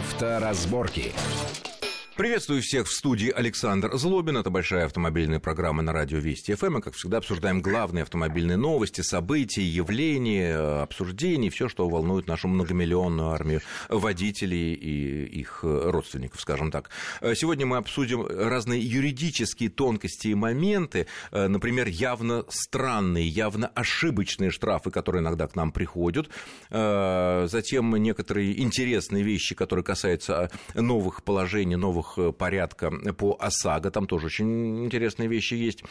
Авторазборки. 0.00 1.12
Приветствую 2.20 2.60
всех 2.60 2.86
в 2.86 2.92
студии 2.92 3.30
Александр 3.30 3.96
Злобин. 3.96 4.36
Это 4.36 4.50
большая 4.50 4.84
автомобильная 4.84 5.40
программа 5.40 5.80
на 5.80 5.94
радио 5.94 6.18
Вести 6.18 6.54
ФМ. 6.54 6.74
Мы, 6.74 6.82
как 6.82 6.92
всегда, 6.92 7.16
обсуждаем 7.16 7.62
главные 7.62 8.02
автомобильные 8.02 8.58
новости, 8.58 9.00
события, 9.00 9.62
явления, 9.62 10.82
обсуждения, 10.82 11.48
все, 11.48 11.70
что 11.70 11.88
волнует 11.88 12.26
нашу 12.26 12.48
многомиллионную 12.48 13.30
армию 13.30 13.62
водителей 13.88 14.74
и 14.74 15.24
их 15.24 15.60
родственников, 15.62 16.42
скажем 16.42 16.70
так. 16.70 16.90
Сегодня 17.22 17.64
мы 17.64 17.78
обсудим 17.78 18.26
разные 18.26 18.82
юридические 18.82 19.70
тонкости 19.70 20.28
и 20.28 20.34
моменты, 20.34 21.06
например, 21.32 21.88
явно 21.88 22.44
странные, 22.50 23.26
явно 23.28 23.68
ошибочные 23.68 24.50
штрафы, 24.50 24.90
которые 24.90 25.22
иногда 25.22 25.46
к 25.46 25.56
нам 25.56 25.72
приходят, 25.72 26.28
затем 26.68 27.96
некоторые 27.96 28.60
интересные 28.60 29.24
вещи, 29.24 29.54
которые 29.54 29.86
касаются 29.86 30.50
новых 30.74 31.24
положений, 31.24 31.76
новых 31.76 32.09
Э, 32.18 32.32
порядка 32.32 32.90
по 33.16 33.36
ОСАГО, 33.38 33.90
там 33.90 34.06
тоже 34.06 34.26
очень 34.26 34.84
интересные 34.84 35.28
вещи 35.28 35.54
есть. 35.54 35.82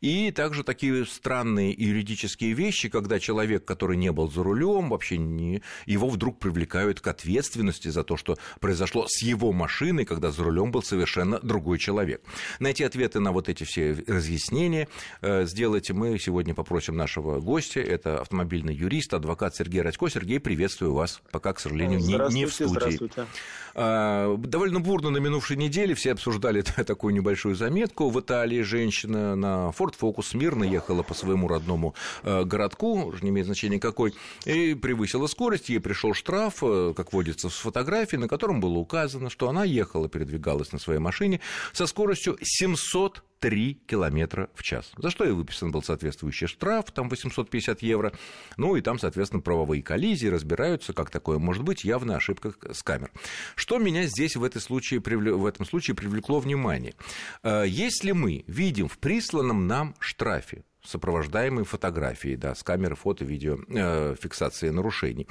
И 0.00 0.30
также 0.30 0.64
такие 0.64 1.04
странные 1.06 1.72
юридические 1.72 2.52
вещи, 2.52 2.88
когда 2.88 3.18
человек, 3.18 3.64
который 3.64 3.96
не 3.96 4.12
был 4.12 4.30
за 4.30 4.42
рулем, 4.42 4.90
вообще 4.90 5.18
не, 5.18 5.62
его 5.86 6.08
вдруг 6.08 6.38
привлекают 6.38 7.00
к 7.00 7.06
ответственности 7.06 7.88
за 7.88 8.04
то, 8.04 8.16
что 8.16 8.36
произошло 8.60 9.06
с 9.08 9.22
его 9.22 9.52
машиной, 9.52 10.04
когда 10.04 10.30
за 10.30 10.44
рулем 10.44 10.70
был 10.70 10.82
совершенно 10.82 11.38
другой 11.40 11.78
человек. 11.78 12.22
Найти 12.60 12.84
ответы 12.84 13.20
на 13.20 13.32
вот 13.32 13.48
эти 13.48 13.64
все 13.64 13.92
разъяснения 14.06 14.88
э, 15.22 15.46
сделайте 15.46 15.92
мы 15.92 16.18
сегодня 16.18 16.54
попросим 16.54 16.96
нашего 16.96 17.40
гостя, 17.40 17.80
это 17.80 18.20
автомобильный 18.20 18.74
юрист, 18.74 19.14
адвокат 19.14 19.56
Сергей 19.56 19.82
Радько. 19.82 20.08
Сергей, 20.08 20.40
приветствую 20.40 20.92
вас, 20.92 21.20
пока, 21.30 21.52
к 21.52 21.60
сожалению, 21.60 22.00
не, 22.00 22.34
не 22.34 22.46
в 22.46 22.52
студии. 22.52 22.70
Здравствуйте. 22.70 23.26
А, 23.74 24.36
довольно 24.36 24.80
бурно 24.80 25.10
на 25.10 25.18
минувшей 25.18 25.56
неделе 25.64 25.94
все 25.94 26.12
обсуждали 26.12 26.62
такую 26.86 27.14
небольшую 27.14 27.54
заметку. 27.54 28.10
В 28.10 28.20
Италии 28.20 28.62
женщина 28.62 29.34
на 29.34 29.72
Ford 29.76 29.94
Focus 29.98 30.36
мирно 30.36 30.64
ехала 30.64 31.02
по 31.02 31.14
своему 31.14 31.48
родному 31.48 31.94
э, 32.22 32.44
городку, 32.44 33.04
уже 33.06 33.24
не 33.24 33.30
имеет 33.30 33.46
значения 33.46 33.80
какой, 33.80 34.14
и 34.44 34.74
превысила 34.74 35.26
скорость, 35.26 35.68
ей 35.68 35.80
пришел 35.80 36.14
штраф, 36.14 36.58
э, 36.62 36.92
как 36.96 37.12
водится, 37.12 37.48
с 37.48 37.54
фотографией, 37.54 38.20
на 38.20 38.28
котором 38.28 38.60
было 38.60 38.78
указано, 38.78 39.30
что 39.30 39.48
она 39.48 39.64
ехала, 39.64 40.08
передвигалась 40.08 40.72
на 40.72 40.78
своей 40.78 41.00
машине 41.00 41.40
со 41.72 41.86
скоростью 41.86 42.36
700 42.42 43.22
3 43.44 43.78
километра 43.86 44.48
в 44.54 44.62
час. 44.62 44.90
За 44.96 45.10
что 45.10 45.22
и 45.26 45.30
выписан 45.30 45.70
был 45.70 45.82
соответствующий 45.82 46.46
штраф, 46.46 46.90
там 46.92 47.10
850 47.10 47.82
евро. 47.82 48.14
Ну 48.56 48.74
и 48.74 48.80
там, 48.80 48.98
соответственно, 48.98 49.42
правовые 49.42 49.82
коллизии 49.82 50.28
разбираются, 50.28 50.94
как 50.94 51.10
такое 51.10 51.38
может 51.38 51.62
быть, 51.62 51.84
явная 51.84 52.16
ошибка 52.16 52.54
с 52.72 52.82
камер. 52.82 53.10
Что 53.54 53.76
меня 53.76 54.06
здесь 54.06 54.34
в, 54.36 54.44
этой 54.44 54.62
случае, 54.62 55.00
в 55.00 55.44
этом 55.44 55.66
случае 55.66 55.94
привлекло 55.94 56.40
внимание? 56.40 56.94
Э, 57.42 57.64
если 57.66 58.12
мы 58.12 58.44
видим 58.46 58.88
в 58.88 58.96
присланном 58.96 59.66
нам 59.66 59.94
штрафе 59.98 60.64
сопровождаемые 60.82 61.66
фотографией, 61.66 62.36
да, 62.36 62.54
с 62.54 62.62
камеры 62.62 62.94
фото, 62.94 63.26
видео, 63.26 63.58
э, 63.68 64.16
фиксации 64.18 64.70
нарушений. 64.70 65.26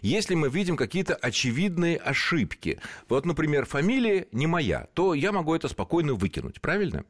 Если 0.00 0.34
мы 0.34 0.48
видим 0.48 0.76
какие-то 0.76 1.14
очевидные 1.14 1.98
ошибки, 1.98 2.80
вот, 3.10 3.26
например, 3.26 3.66
фамилия 3.66 4.26
не 4.32 4.46
моя, 4.46 4.86
то 4.94 5.12
я 5.12 5.32
могу 5.32 5.54
это 5.54 5.68
спокойно 5.68 6.14
выкинуть, 6.14 6.60
правильно? 6.62 7.04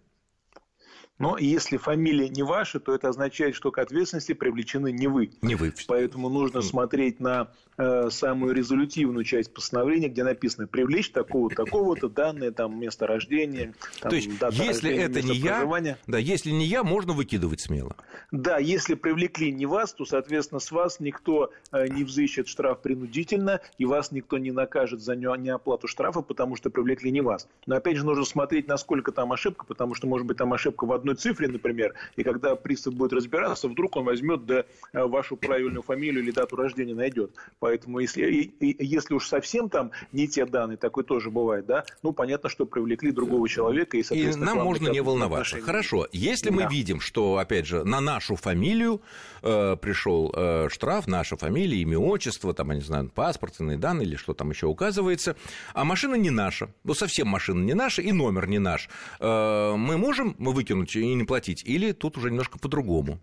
Но 1.19 1.37
если 1.37 1.77
фамилия 1.77 2.29
не 2.29 2.43
ваша, 2.43 2.79
то 2.79 2.95
это 2.95 3.09
означает, 3.09 3.55
что 3.55 3.73
к 3.73 3.79
ответственности 3.79 4.35
привлечены 4.35 4.93
не 4.93 5.09
вы. 5.09 5.33
Не 5.43 5.57
вы. 5.57 5.75
Поэтому 5.89 6.29
нужно 6.29 6.63
смотреть 6.63 7.19
на 7.19 7.51
э, 7.77 8.09
самую 8.11 8.55
резолютивную 8.55 9.25
часть 9.25 9.53
постановления, 9.53 10.09
где 10.09 10.23
написано 10.23 10.67
привлечь 10.69 11.11
такого 11.11 11.51
такого-то 11.51 12.09
данные, 12.09 12.53
там 12.53 12.79
место 12.79 13.07
рождения. 13.07 13.75
Там, 14.01 14.11
то 14.11 14.17
есть, 14.17 14.29
если 14.29 14.89
рождения, 14.89 15.03
это 15.03 15.23
не 15.23 15.37
я, 15.37 15.97
да, 16.07 16.19
если 16.19 16.51
не 16.51 16.67
я, 16.67 16.85
можно 16.85 17.13
выкидывать 17.13 17.61
смело. 17.61 17.97
Да, 18.31 18.59
если 18.59 18.95
привлекли 18.95 19.51
не 19.51 19.67
вас, 19.67 19.93
то, 19.93 20.05
соответственно, 20.05 20.61
с 20.61 20.71
вас 20.71 21.01
никто 21.01 21.51
э, 21.73 21.89
не 21.89 22.05
взыщет 22.05 22.47
штраф 22.47 22.81
принудительно, 22.81 23.61
и 23.77 23.85
вас 23.85 24.13
никто 24.13 24.39
не 24.39 24.53
накажет 24.53 25.01
за 25.01 25.17
неоплату 25.17 25.89
штрафа, 25.89 26.23
потому 26.23 26.55
что 26.55 26.71
привлекли 26.71 27.11
не 27.11 27.23
вас. 27.23 27.49
Но 27.67 27.77
опять 27.77 27.97
же 27.97 28.07
нужно 28.07 28.25
смотреть, 28.25 28.69
насколько 28.69 29.11
там 29.11 29.33
ошибка, 29.33 29.67
потому 29.67 29.95
что, 29.95 30.07
может 30.07 30.27
быть, 30.27 30.37
там 30.37 30.53
ошибка 30.53 30.85
в 30.85 30.93
одной 30.93 31.08
одной 31.09 31.17
цифре, 31.17 31.49
например, 31.49 31.95
и 32.17 32.23
когда 32.23 32.55
пристав 32.55 32.95
будет 32.95 33.13
разбираться, 33.13 33.69
вдруг 33.69 33.97
он 33.97 34.05
возьмет 34.05 34.45
да, 34.47 34.65
э, 34.93 35.05
вашу 35.05 35.37
правильную 35.37 35.83
фамилию 35.83 36.23
или 36.23 36.31
дату 36.31 36.57
рождения 36.57 36.95
найдет. 36.95 37.33
Поэтому 37.59 37.99
если, 38.01 38.23
и, 38.27 38.43
и, 38.43 38.85
если 38.85 39.15
уж 39.15 39.27
совсем 39.27 39.69
там 39.69 39.91
не 40.13 40.29
те 40.29 40.45
данные, 40.45 40.77
такое 40.77 41.05
тоже 41.05 41.31
бывает, 41.31 41.67
да, 41.67 41.85
ну, 42.03 42.13
понятно, 42.13 42.49
что 42.49 42.67
привлекли 42.67 43.13
другого 43.13 43.49
человека. 43.49 43.97
И, 43.97 44.03
и 44.03 44.35
нам 44.35 44.59
можно 44.59 44.89
не 44.89 45.01
волноваться. 45.01 45.57
Отношения. 45.57 45.65
Хорошо, 45.65 46.09
если 46.13 46.51
мы 46.51 46.63
да. 46.63 46.69
видим, 46.69 47.01
что, 47.01 47.39
опять 47.39 47.67
же, 47.67 47.85
на 47.85 48.01
нашу 48.01 48.37
фамилию 48.37 49.01
э, 49.43 49.77
пришел 49.81 50.33
э, 50.35 50.69
штраф, 50.71 51.07
наша 51.07 51.37
фамилия, 51.37 51.79
имя, 51.79 51.99
отчество, 51.99 52.53
там, 52.55 52.71
я 52.71 52.77
не 52.77 52.83
знаю, 52.83 53.11
паспортные 53.15 53.79
данные 53.79 54.07
или 54.07 54.17
что 54.17 54.35
там 54.35 54.51
еще 54.51 54.67
указывается, 54.67 55.37
а 55.75 55.85
машина 55.85 56.17
не 56.17 56.31
наша, 56.31 56.69
ну, 56.85 56.95
совсем 56.95 57.29
машина 57.29 57.65
не 57.65 57.75
наша 57.75 58.03
и 58.03 58.13
номер 58.13 58.49
не 58.49 58.59
наш, 58.59 58.89
э, 59.21 59.75
мы 59.77 59.97
можем 59.97 60.35
мы 60.39 60.53
выкинуть 60.53 60.95
и 60.99 61.15
не 61.15 61.25
платить, 61.25 61.63
или 61.65 61.93
тут 61.93 62.17
уже 62.19 62.31
немножко 62.31 62.59
по-другому? 62.59 63.21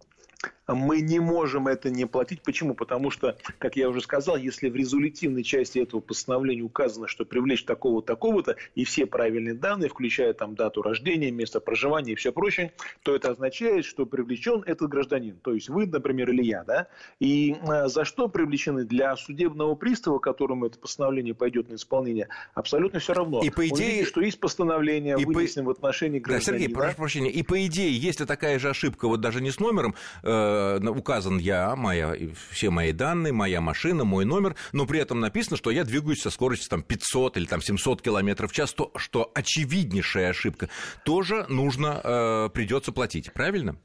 Мы 0.68 1.02
не 1.02 1.20
можем 1.20 1.68
это 1.68 1.90
не 1.90 2.06
платить. 2.06 2.42
Почему? 2.42 2.74
Потому 2.74 3.12
что, 3.12 3.38
как 3.59 3.76
я 3.76 3.90
уже 3.90 4.02
сказал, 4.02 4.38
если 4.38 4.70
в 4.70 4.76
резолютивной 4.76 5.44
части 5.44 5.80
этого 5.80 6.02
постановления 6.02 6.62
указано, 6.62 7.08
что 7.08 7.26
привлечь 7.26 7.64
такого-такого-то 7.66 8.56
и 8.76 8.84
все 8.86 9.06
правильные 9.06 9.53
данные, 9.53 9.90
включая 9.90 10.34
там 10.34 10.56
дату 10.56 10.81
рождения, 10.81 11.31
место 11.31 11.59
проживания 11.59 12.14
и 12.14 12.16
все 12.16 12.31
прочее, 12.31 12.74
то 13.03 13.16
это 13.16 13.31
означает, 13.31 13.86
что 13.86 14.06
привлечен 14.06 14.64
этот 14.66 14.90
гражданин, 14.90 15.38
то 15.42 15.53
есть 15.53 15.70
вы, 15.70 15.86
например, 15.86 16.30
или 16.30 16.44
я, 16.44 16.64
да? 16.64 16.88
И 17.20 17.56
э, 17.62 17.88
за 17.88 18.06
что 18.06 18.28
привлечены 18.28 18.86
для 18.86 19.16
судебного 19.16 19.76
пристава, 19.76 20.20
которому 20.20 20.66
это 20.66 20.80
постановление 20.80 21.34
пойдет 21.34 21.70
на 21.70 21.76
исполнение, 21.76 22.28
абсолютно 22.53 23.00
все 23.00 23.14
равно. 23.14 23.42
И 23.44 23.50
по 23.50 23.68
идее, 23.68 23.88
видите, 23.88 24.06
что 24.06 24.22
есть 24.22 24.40
постановление, 24.40 25.18
и 25.20 25.26
вынесено 25.26 25.64
по... 25.64 25.70
в 25.70 25.72
отношении 25.72 26.20
гражданина. 26.20 26.58
Да, 26.58 26.64
Сергей, 26.64 26.76
прошу 26.76 26.96
прощения. 26.97 27.32
И 27.32 27.44
по 27.44 27.66
идее, 27.66 27.96
если 27.96 28.26
такая 28.26 28.59
же 28.59 28.70
ошибка, 28.70 29.08
вот 29.08 29.22
даже 29.22 29.42
не 29.42 29.52
с 29.52 29.59
номером, 29.59 29.96
Э, 30.24 30.55
указан 30.90 31.38
я, 31.38 31.76
моя, 31.76 32.16
все 32.52 32.70
мои 32.70 32.92
данные, 32.92 33.34
моя 33.34 33.62
машина, 33.62 34.04
мой 34.04 34.26
номер, 34.26 34.56
но 34.72 34.86
при 34.86 35.00
этом 35.00 35.20
написано, 35.20 35.58
что 35.58 35.72
я 35.72 35.84
двигаюсь 35.84 36.22
со 36.22 36.30
скоростью 36.30 36.70
там, 36.70 36.82
500 36.82 37.38
или 37.38 37.46
там, 37.46 37.62
700 37.62 38.02
км 38.02 38.48
в 38.48 38.52
час, 38.52 38.74
то, 38.74 38.92
что 38.96 39.32
очевиднейшая 39.34 40.30
ошибка, 40.30 40.70
тоже 41.04 41.46
нужно, 41.50 42.02
э, 42.04 42.50
придется 42.54 42.92
платить, 42.92 43.32
правильно? 43.34 43.78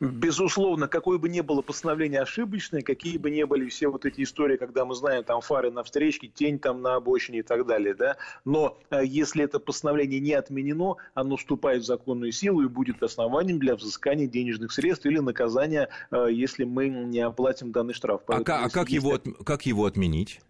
Безусловно, 0.00 0.86
какое 0.86 1.18
бы 1.18 1.28
ни 1.28 1.40
было 1.40 1.60
постановление 1.60 2.20
ошибочное, 2.20 2.82
какие 2.82 3.18
бы 3.18 3.30
ни 3.30 3.42
были 3.42 3.68
все 3.68 3.88
вот 3.88 4.06
эти 4.06 4.22
истории, 4.22 4.56
когда 4.56 4.84
мы 4.84 4.94
знаем 4.94 5.24
там 5.24 5.40
фары 5.40 5.72
на 5.72 5.82
встречке, 5.82 6.28
тень 6.28 6.60
там 6.60 6.82
на 6.82 6.94
обочине 6.94 7.40
и 7.40 7.42
так 7.42 7.66
далее, 7.66 7.94
да, 7.94 8.16
но 8.44 8.78
э, 8.90 9.04
если 9.04 9.42
это 9.42 9.58
постановление 9.58 10.20
не 10.20 10.34
отменено, 10.34 10.96
оно 11.14 11.36
вступает 11.36 11.82
в 11.82 11.86
законную 11.86 12.30
силу 12.30 12.62
и 12.62 12.68
будет 12.68 13.02
основанием 13.02 13.58
для 13.58 13.74
взыскания 13.74 14.28
денежных 14.28 14.72
средств 14.72 15.04
или 15.06 15.18
наказания, 15.18 15.88
э, 16.12 16.28
если 16.30 16.62
мы 16.62 16.88
не 16.88 17.20
оплатим 17.20 17.72
данный 17.72 17.94
штраф. 17.94 18.20
А 18.28 18.32
Поэтому, 18.34 18.66
а, 18.66 18.70
как, 18.70 18.90
его, 18.90 19.18
как 19.44 19.66
его 19.66 19.84
отменить? 19.84 20.40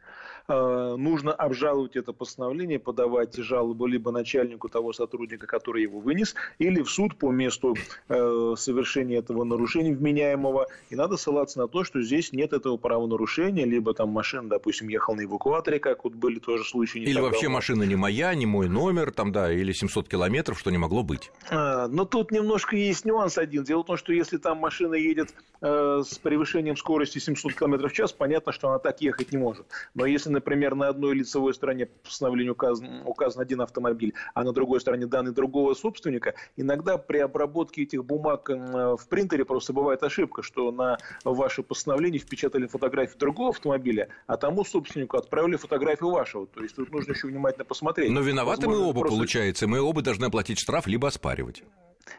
Э, 0.51 0.95
нужно 0.97 1.33
обжаловать 1.33 1.97
это 1.97 2.15
постановление, 2.15 2.79
подавать 2.79 3.37
жалобу 3.37 3.85
либо 3.85 4.11
начальнику 4.11 4.71
того 4.71 4.95
сотрудника, 4.95 5.47
который 5.47 5.83
его 5.83 6.01
вынес, 6.01 6.35
или 6.59 6.81
в 6.81 6.89
суд 6.89 7.17
по 7.17 7.31
месту 7.31 7.77
э, 8.09 8.55
совершения 8.57 9.19
этого 9.19 9.45
нарушения 9.45 9.95
вменяемого. 9.95 10.67
И 10.89 10.97
надо 10.97 11.19
ссылаться 11.19 11.59
на 11.59 11.69
то, 11.69 11.85
что 11.85 12.01
здесь 12.01 12.33
нет 12.33 12.55
этого 12.55 12.79
правонарушения, 12.79 13.67
либо 13.67 13.93
там 13.93 14.09
машина, 14.09 14.49
допустим, 14.49 14.89
ехала 14.89 15.17
на 15.17 15.25
эвакуаторе, 15.25 15.81
как 15.81 16.05
вот 16.05 16.15
были 16.15 16.39
тоже 16.39 16.65
случаи. 16.65 17.03
Или 17.03 17.21
вообще 17.21 17.43
давно. 17.43 17.57
машина 17.57 17.83
не 17.83 17.97
моя, 17.97 18.35
не 18.35 18.47
мой 18.47 18.71
номер, 18.71 19.13
там, 19.13 19.33
да, 19.33 19.53
или 19.53 19.73
700 19.73 20.09
километров, 20.09 20.59
что 20.59 20.71
не 20.71 20.79
могло 20.79 21.03
быть. 21.03 21.31
А, 21.51 21.89
но 21.89 22.07
тут 22.07 22.31
немножко 22.31 22.75
есть 22.75 23.05
нюанс 23.05 23.37
один. 23.37 23.65
Дело 23.65 23.83
в 23.83 23.87
том, 23.87 23.99
что 23.99 24.15
если 24.15 24.39
там 24.39 24.57
машина 24.57 24.95
едет 24.95 25.35
э, 25.61 26.03
с 26.07 26.17
превышением 26.17 26.79
скорости 26.79 27.19
700 27.19 27.53
километров 27.53 27.93
в 27.93 27.95
час, 27.95 28.15
понятно, 28.15 28.53
что 28.53 28.71
она 28.71 28.79
так 28.79 29.03
ехать 29.03 29.31
не 29.31 29.37
может. 29.37 29.67
Но 29.95 30.07
если, 30.07 30.38
например, 30.39 30.75
на 30.75 30.89
одной 30.89 31.15
лицевой 31.15 31.53
стороне 31.53 31.87
постановления 31.87 32.53
указан, 32.53 33.03
указан 33.05 33.43
один 33.43 33.61
автомобиль, 33.61 34.15
а 34.35 34.45
на 34.45 34.53
другой 34.53 34.81
стороне 34.81 35.07
данные 35.07 35.33
другого 35.33 35.75
собственника, 35.75 36.35
иногда 36.57 36.97
при 36.97 37.19
обработке 37.19 37.83
этих 37.83 38.05
бумаг 38.05 38.49
в 38.49 39.09
принтере 39.09 39.45
просто 39.45 39.73
бывает 39.73 40.03
ошибка, 40.03 40.43
что 40.43 40.71
на 40.71 40.99
ваше 41.25 41.63
постановление 41.63 42.21
впечатали 42.21 42.67
фотографию 42.67 43.19
другого 43.19 43.51
автомобиля, 43.51 44.09
а 44.27 44.37
тому 44.37 44.65
собственнику 44.65 45.17
отправили 45.17 45.57
фотографию 45.57 46.11
вашего. 46.11 46.47
То 46.47 46.63
есть 46.63 46.77
тут 46.77 46.91
нужно 46.93 47.13
еще 47.13 47.27
внимательно 47.27 47.65
посмотреть. 47.65 48.11
Но 48.11 48.21
виноваты 48.21 48.67
Возможно, 48.67 48.85
мы 48.85 48.91
оба, 48.91 49.01
просто... 49.01 49.17
получается. 49.17 49.67
Мы 49.67 49.81
оба 49.81 50.03
должны 50.03 50.27
оплатить 50.27 50.59
штраф 50.59 50.87
либо 50.87 51.09
оспаривать. 51.09 51.63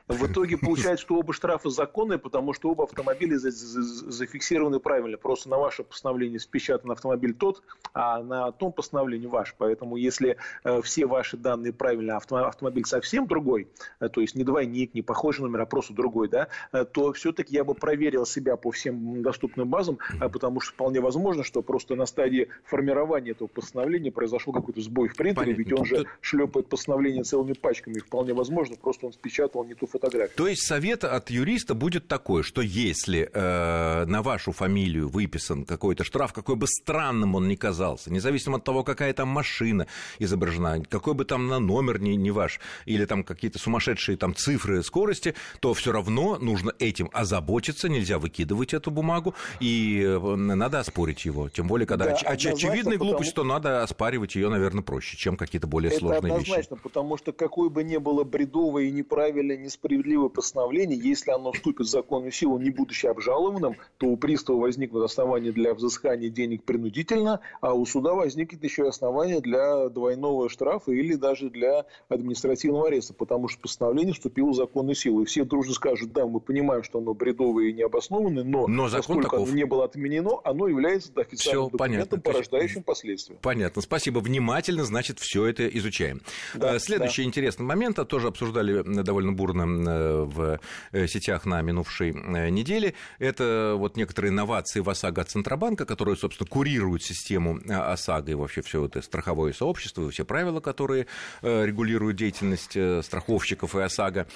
В 0.07 0.25
итоге 0.25 0.57
получается, 0.61 1.05
что 1.05 1.15
оба 1.15 1.33
штрафа 1.33 1.69
законные, 1.69 2.19
потому 2.19 2.53
что 2.53 2.69
оба 2.69 2.85
автомобиля 2.85 3.37
зафиксированы 3.37 4.79
правильно. 4.79 5.17
Просто 5.17 5.49
на 5.49 5.57
ваше 5.57 5.83
постановление 5.83 6.39
спечатан 6.39 6.91
автомобиль 6.91 7.33
тот, 7.33 7.61
а 7.93 8.21
на 8.23 8.51
том 8.51 8.71
постановлении 8.71 9.27
ваш. 9.27 9.55
Поэтому 9.57 9.95
если 9.95 10.37
э, 10.63 10.81
все 10.81 11.05
ваши 11.05 11.37
данные 11.37 11.73
правильно, 11.73 12.17
автомобиль 12.17 12.85
совсем 12.85 13.27
другой, 13.27 13.67
э, 13.99 14.09
то 14.09 14.21
есть 14.21 14.35
не 14.35 14.43
двойник, 14.43 14.93
не 14.93 15.01
похожий 15.01 15.43
номер, 15.43 15.61
а 15.61 15.65
просто 15.65 15.93
другой, 15.93 16.29
да, 16.29 16.47
э, 16.71 16.85
то 16.85 17.13
все-таки 17.13 17.55
я 17.55 17.63
бы 17.63 17.73
проверил 17.73 18.25
себя 18.25 18.55
по 18.55 18.71
всем 18.71 19.21
доступным 19.21 19.69
базам, 19.69 19.97
потому 20.19 20.59
что 20.59 20.73
вполне 20.73 21.01
возможно, 21.01 21.43
что 21.43 21.61
просто 21.61 21.95
на 21.95 22.05
стадии 22.05 22.49
формирования 22.63 23.31
этого 23.31 23.47
постановления 23.47 24.11
произошел 24.11 24.53
какой-то 24.53 24.81
сбой 24.81 25.09
в 25.09 25.15
принтере, 25.15 25.53
Понятно. 25.53 25.61
ведь 25.61 25.73
он 25.73 25.85
же 25.85 26.05
шлепает 26.21 26.67
постановление 26.67 27.23
целыми 27.23 27.53
пачками. 27.53 27.99
Вполне 27.99 28.33
возможно, 28.33 28.75
просто 28.75 29.07
он 29.07 29.13
спечатал 29.13 29.63
не 29.63 29.73
ту 29.79 29.87
фотографию. 29.87 30.35
То 30.35 30.47
есть 30.47 30.65
совет 30.67 31.03
от 31.03 31.29
юриста 31.29 31.73
будет 31.73 32.07
такой, 32.07 32.43
что 32.43 32.61
если 32.61 33.29
э, 33.31 34.05
на 34.05 34.21
вашу 34.21 34.51
фамилию 34.51 35.09
выписан 35.09 35.65
какой-то 35.65 36.03
штраф, 36.03 36.33
какой 36.33 36.55
бы 36.55 36.67
странным 36.67 37.35
он 37.35 37.47
ни 37.47 37.55
казался, 37.55 38.11
независимо 38.11 38.57
от 38.57 38.63
того, 38.63 38.83
какая 38.83 39.13
там 39.13 39.29
машина 39.29 39.87
изображена, 40.19 40.83
какой 40.89 41.13
бы 41.13 41.25
там 41.25 41.47
на 41.47 41.59
номер 41.59 41.99
не, 41.99 42.15
не 42.15 42.31
ваш, 42.31 42.59
или 42.85 43.05
там 43.05 43.23
какие-то 43.23 43.59
сумасшедшие 43.59 44.17
там 44.17 44.35
цифры 44.35 44.83
скорости, 44.83 45.35
то 45.59 45.73
все 45.73 45.91
равно 45.91 46.37
нужно 46.37 46.73
этим 46.79 47.09
озаботиться, 47.13 47.89
нельзя 47.89 48.19
выкидывать 48.19 48.73
эту 48.73 48.91
бумагу, 48.91 49.33
и 49.59 50.01
э, 50.03 50.35
надо 50.35 50.79
оспорить 50.79 51.25
его. 51.25 51.49
Тем 51.49 51.67
более, 51.67 51.87
когда 51.87 52.05
да, 52.05 52.13
оч- 52.13 52.25
очевидная 52.25 52.97
потому... 52.97 53.11
глупость, 53.11 53.33
то 53.33 53.43
надо 53.43 53.83
оспаривать 53.83 54.35
ее, 54.35 54.49
наверное, 54.49 54.83
проще, 54.83 55.17
чем 55.17 55.37
какие-то 55.37 55.67
более 55.67 55.91
Это 55.91 55.99
сложные 55.99 56.33
однозначно, 56.33 56.75
вещи. 56.75 56.83
потому 56.83 57.17
что 57.17 57.31
какой 57.31 57.69
бы 57.69 57.83
ни 57.83 57.97
было 57.97 58.23
бредовое 58.23 58.85
и 58.85 58.91
неправильное, 58.91 59.57
несправедливое 59.69 60.29
постановление, 60.29 60.99
если 60.99 61.31
оно 61.31 61.51
вступит 61.51 61.85
в 61.85 61.89
законную 61.89 62.31
силу, 62.31 62.57
не 62.57 62.71
будучи 62.71 63.05
обжалованным, 63.05 63.75
то 63.97 64.07
у 64.07 64.17
пристава 64.17 64.59
возникнут 64.61 65.03
основания 65.03 65.51
для 65.51 65.73
взыскания 65.73 66.29
денег 66.29 66.63
принудительно, 66.63 67.39
а 67.61 67.73
у 67.73 67.85
суда 67.85 68.13
возникнет 68.13 68.63
еще 68.63 68.85
и 68.85 68.87
основания 68.87 69.39
для 69.39 69.89
двойного 69.89 70.49
штрафа 70.49 70.91
или 70.91 71.15
даже 71.15 71.49
для 71.49 71.85
административного 72.09 72.87
ареста, 72.87 73.13
потому 73.13 73.47
что 73.47 73.61
постановление 73.61 74.13
вступило 74.13 74.49
в 74.49 74.55
законную 74.55 74.95
силу. 74.95 75.21
И 75.21 75.25
все 75.25 75.45
дружно 75.45 75.73
скажут, 75.73 76.11
да, 76.11 76.25
мы 76.25 76.39
понимаем, 76.39 76.83
что 76.83 76.99
оно 76.99 77.13
бредовое 77.13 77.65
и 77.65 77.73
необоснованное, 77.73 78.43
но, 78.43 78.67
но 78.67 78.89
закон 78.89 79.17
поскольку 79.17 79.29
таков. 79.29 79.47
оно 79.47 79.55
не 79.55 79.65
было 79.65 79.85
отменено, 79.85 80.39
оно 80.43 80.67
является 80.67 81.11
официальным 81.15 81.67
все 81.67 81.77
документом, 81.77 81.77
понятно. 81.77 82.19
порождающим 82.19 82.83
последствия. 82.83 83.37
Понятно. 83.41 83.81
Спасибо. 83.81 84.19
Внимательно, 84.19 84.83
значит, 84.83 85.19
все 85.19 85.45
это 85.45 85.67
изучаем. 85.67 86.21
Да, 86.55 86.75
э, 86.75 86.79
Следующий 86.79 87.21
да. 87.23 87.27
интересный 87.27 87.65
момент, 87.65 87.99
а 87.99 88.05
тоже 88.05 88.27
обсуждали 88.27 88.81
довольно 89.03 89.33
бурно 89.33 89.58
э, 89.61 90.23
в 90.23 90.59
э, 90.91 91.07
сетях 91.07 91.45
на 91.45 91.61
минувшей 91.61 92.13
неделе, 92.51 92.93
это 93.19 93.73
вот 93.77 93.97
некоторые 93.97 94.31
инновации 94.31 94.79
в 94.79 94.89
ОСАГО 94.89 95.21
от 95.21 95.29
Центробанка, 95.29 95.85
которые, 95.85 96.15
собственно, 96.15 96.47
курируют 96.47 97.03
систему 97.03 97.59
ОСАГО 97.67 98.31
и 98.31 98.35
вообще 98.35 98.61
все 98.61 98.85
это 98.85 99.01
страховое 99.01 99.53
сообщество, 99.53 100.09
все 100.09 100.25
правила, 100.25 100.59
которые 100.59 101.07
регулируют 101.41 102.17
деятельность 102.17 102.77
страховщиков 103.05 103.75
и 103.75 103.81
ОСАГО. 103.81 104.27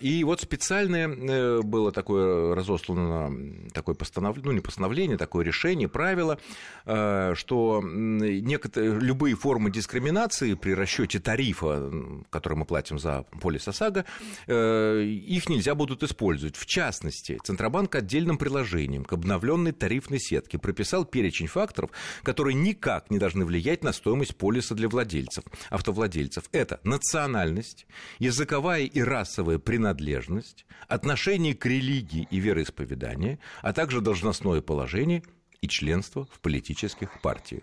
И 0.00 0.22
вот 0.24 0.40
специальное 0.40 1.62
было 1.62 1.92
такое 1.92 2.54
разослано, 2.54 3.32
такое 3.72 3.94
постановление, 3.94 4.46
ну 4.46 4.52
не 4.52 4.60
постановление, 4.60 5.16
такое 5.16 5.44
решение, 5.44 5.88
правило, 5.88 6.38
что 6.84 7.82
некоторые, 7.82 8.98
любые 8.98 9.34
формы 9.34 9.70
дискриминации 9.70 10.54
при 10.54 10.72
расчете 10.72 11.18
тарифа, 11.18 11.90
который 12.30 12.58
мы 12.58 12.64
платим 12.64 12.98
за 12.98 13.24
полис 13.40 13.66
ОСАГО, 13.68 14.00
э, 14.00 14.04
их 14.46 15.48
нельзя 15.48 15.74
будут 15.74 16.02
использовать. 16.02 16.56
В 16.56 16.66
частности, 16.66 17.38
Центробанк 17.42 17.94
отдельным 17.94 18.38
приложением 18.38 19.04
к 19.04 19.12
обновленной 19.12 19.72
тарифной 19.72 20.20
сетке 20.20 20.58
прописал 20.58 21.04
перечень 21.04 21.46
факторов, 21.46 21.90
которые 22.22 22.54
никак 22.54 23.10
не 23.10 23.18
должны 23.18 23.44
влиять 23.44 23.84
на 23.84 23.92
стоимость 23.92 24.36
полиса 24.36 24.74
для 24.74 24.88
владельцев, 24.88 25.44
автовладельцев. 25.70 26.44
Это 26.52 26.80
национальность, 26.84 27.86
языковая 28.18 28.82
и 28.82 29.00
расовая 29.00 29.58
принадлежность, 29.58 30.66
отношение 30.88 31.54
к 31.54 31.66
религии 31.66 32.26
и 32.30 32.38
вероисповеданию, 32.38 33.38
а 33.62 33.72
также 33.72 34.00
должностное 34.00 34.60
положение– 34.60 35.22
и 35.62 35.68
членство 35.68 36.26
в 36.32 36.40
политических 36.40 37.20
партиях. 37.20 37.62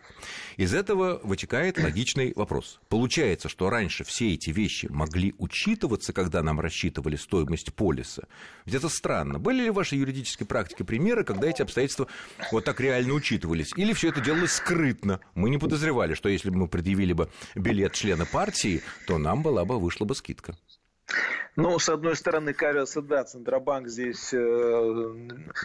Из 0.56 0.74
этого 0.74 1.20
вытекает 1.24 1.80
логичный 1.80 2.32
вопрос. 2.36 2.80
Получается, 2.90 3.50
что 3.50 3.72
раньше 3.72 4.04
все 4.04 4.34
эти 4.34 4.52
вещи 4.52 4.88
могли 4.92 5.34
учитываться, 5.40 6.14
когда 6.14 6.44
нам 6.44 6.60
рассчитывали 6.60 7.16
стоимость 7.16 7.74
полиса. 7.74 8.28
Это 8.68 8.90
странно. 8.90 9.40
Были 9.40 9.64
ли 9.64 9.70
в 9.72 9.76
вашей 9.76 9.98
юридической 9.98 10.46
практике 10.46 10.84
примеры, 10.84 11.24
когда 11.24 11.48
эти 11.48 11.64
обстоятельства 11.64 12.08
вот 12.52 12.66
так 12.66 12.80
реально 12.80 13.14
учитывались? 13.14 13.74
Или 13.76 13.94
все 13.94 14.10
это 14.10 14.22
делалось 14.22 14.54
скрытно? 14.54 15.20
Мы 15.34 15.50
не 15.50 15.58
подозревали, 15.58 16.14
что 16.14 16.30
если 16.30 16.52
бы 16.52 16.58
мы 16.58 16.68
предъявили 16.68 17.14
бы 17.14 17.32
билет 17.56 17.94
члена 17.94 18.28
партии, 18.28 18.84
то 19.08 19.18
нам 19.18 19.42
была 19.42 19.66
бы, 19.66 19.80
вышла 19.80 20.06
бы 20.06 20.14
скидка. 20.14 20.56
Ну, 21.56 21.80
с 21.80 21.90
одной 21.90 22.16
стороны, 22.16 22.54
кажется, 22.54 23.02
да, 23.02 23.24
Центробанк 23.24 23.88
здесь 23.88 24.32
э, 24.32 24.38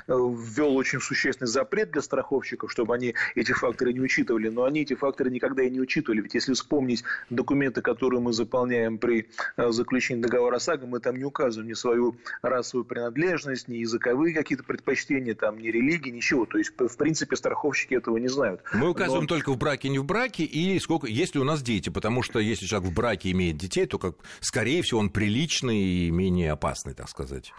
ввел 0.09 0.77
очень 0.77 1.01
существенный 1.01 1.49
запрет 1.49 1.91
для 1.91 2.01
страховщиков, 2.01 2.73
чтобы 2.73 2.95
они 2.95 3.15
эти 3.35 3.53
факторы 3.53 3.93
не 3.93 4.01
учитывали, 4.01 4.49
но 4.49 4.65
они 4.65 4.83
эти 4.83 4.95
факторы 4.95 5.31
никогда 5.31 5.63
и 5.65 5.71
не 5.71 5.81
учитывали. 5.81 6.23
Ведь 6.23 6.33
если 6.33 6.55
вспомнить 6.55 7.05
документы, 7.29 7.83
которые 7.83 8.21
мы 8.21 8.33
заполняем 8.33 8.97
при 8.97 9.29
э, 9.59 9.71
заключении 9.71 10.23
договора 10.23 10.57
ОСАГО, 10.57 10.87
мы 10.87 11.01
там 11.01 11.17
не 11.17 11.25
указываем 11.25 11.69
ни 11.69 11.75
свою 11.75 12.17
расовую 12.41 12.87
принадлежность, 12.87 13.69
ни 13.69 13.77
языковые 13.77 14.35
какие-то 14.35 14.65
предпочтения, 14.65 15.35
там, 15.35 15.59
ни 15.59 15.69
религии, 15.69 16.11
ничего. 16.11 16.47
То 16.47 16.57
есть, 16.57 16.73
в 16.79 16.97
принципе, 16.97 17.37
страховщики 17.37 17.95
этого 17.95 18.17
не 18.17 18.29
знают. 18.29 18.63
Мы 18.73 18.89
указываем 18.89 19.25
но... 19.25 19.29
только 19.29 19.53
в 19.53 19.59
браке, 19.59 19.91
не 19.91 19.99
в 19.99 20.05
браке, 20.05 20.45
и 20.45 20.79
сколько, 20.79 21.07
есть 21.07 21.35
ли 21.35 21.41
у 21.41 21.45
нас 21.45 21.63
дети, 21.63 21.91
потому 21.91 22.23
что 22.23 22.39
если 22.39 22.65
человек 22.65 22.91
в 22.91 22.95
браке 22.95 23.31
имеет 23.33 23.59
детей, 23.59 23.85
то, 23.85 23.99
как, 23.99 24.15
скорее 24.41 24.81
всего, 24.81 25.01
он 25.01 25.11
приличный 25.33 25.79
и 25.79 26.11
менее 26.11 26.53
опасный, 26.53 26.93
так 26.93 27.09
сказать. 27.09 27.55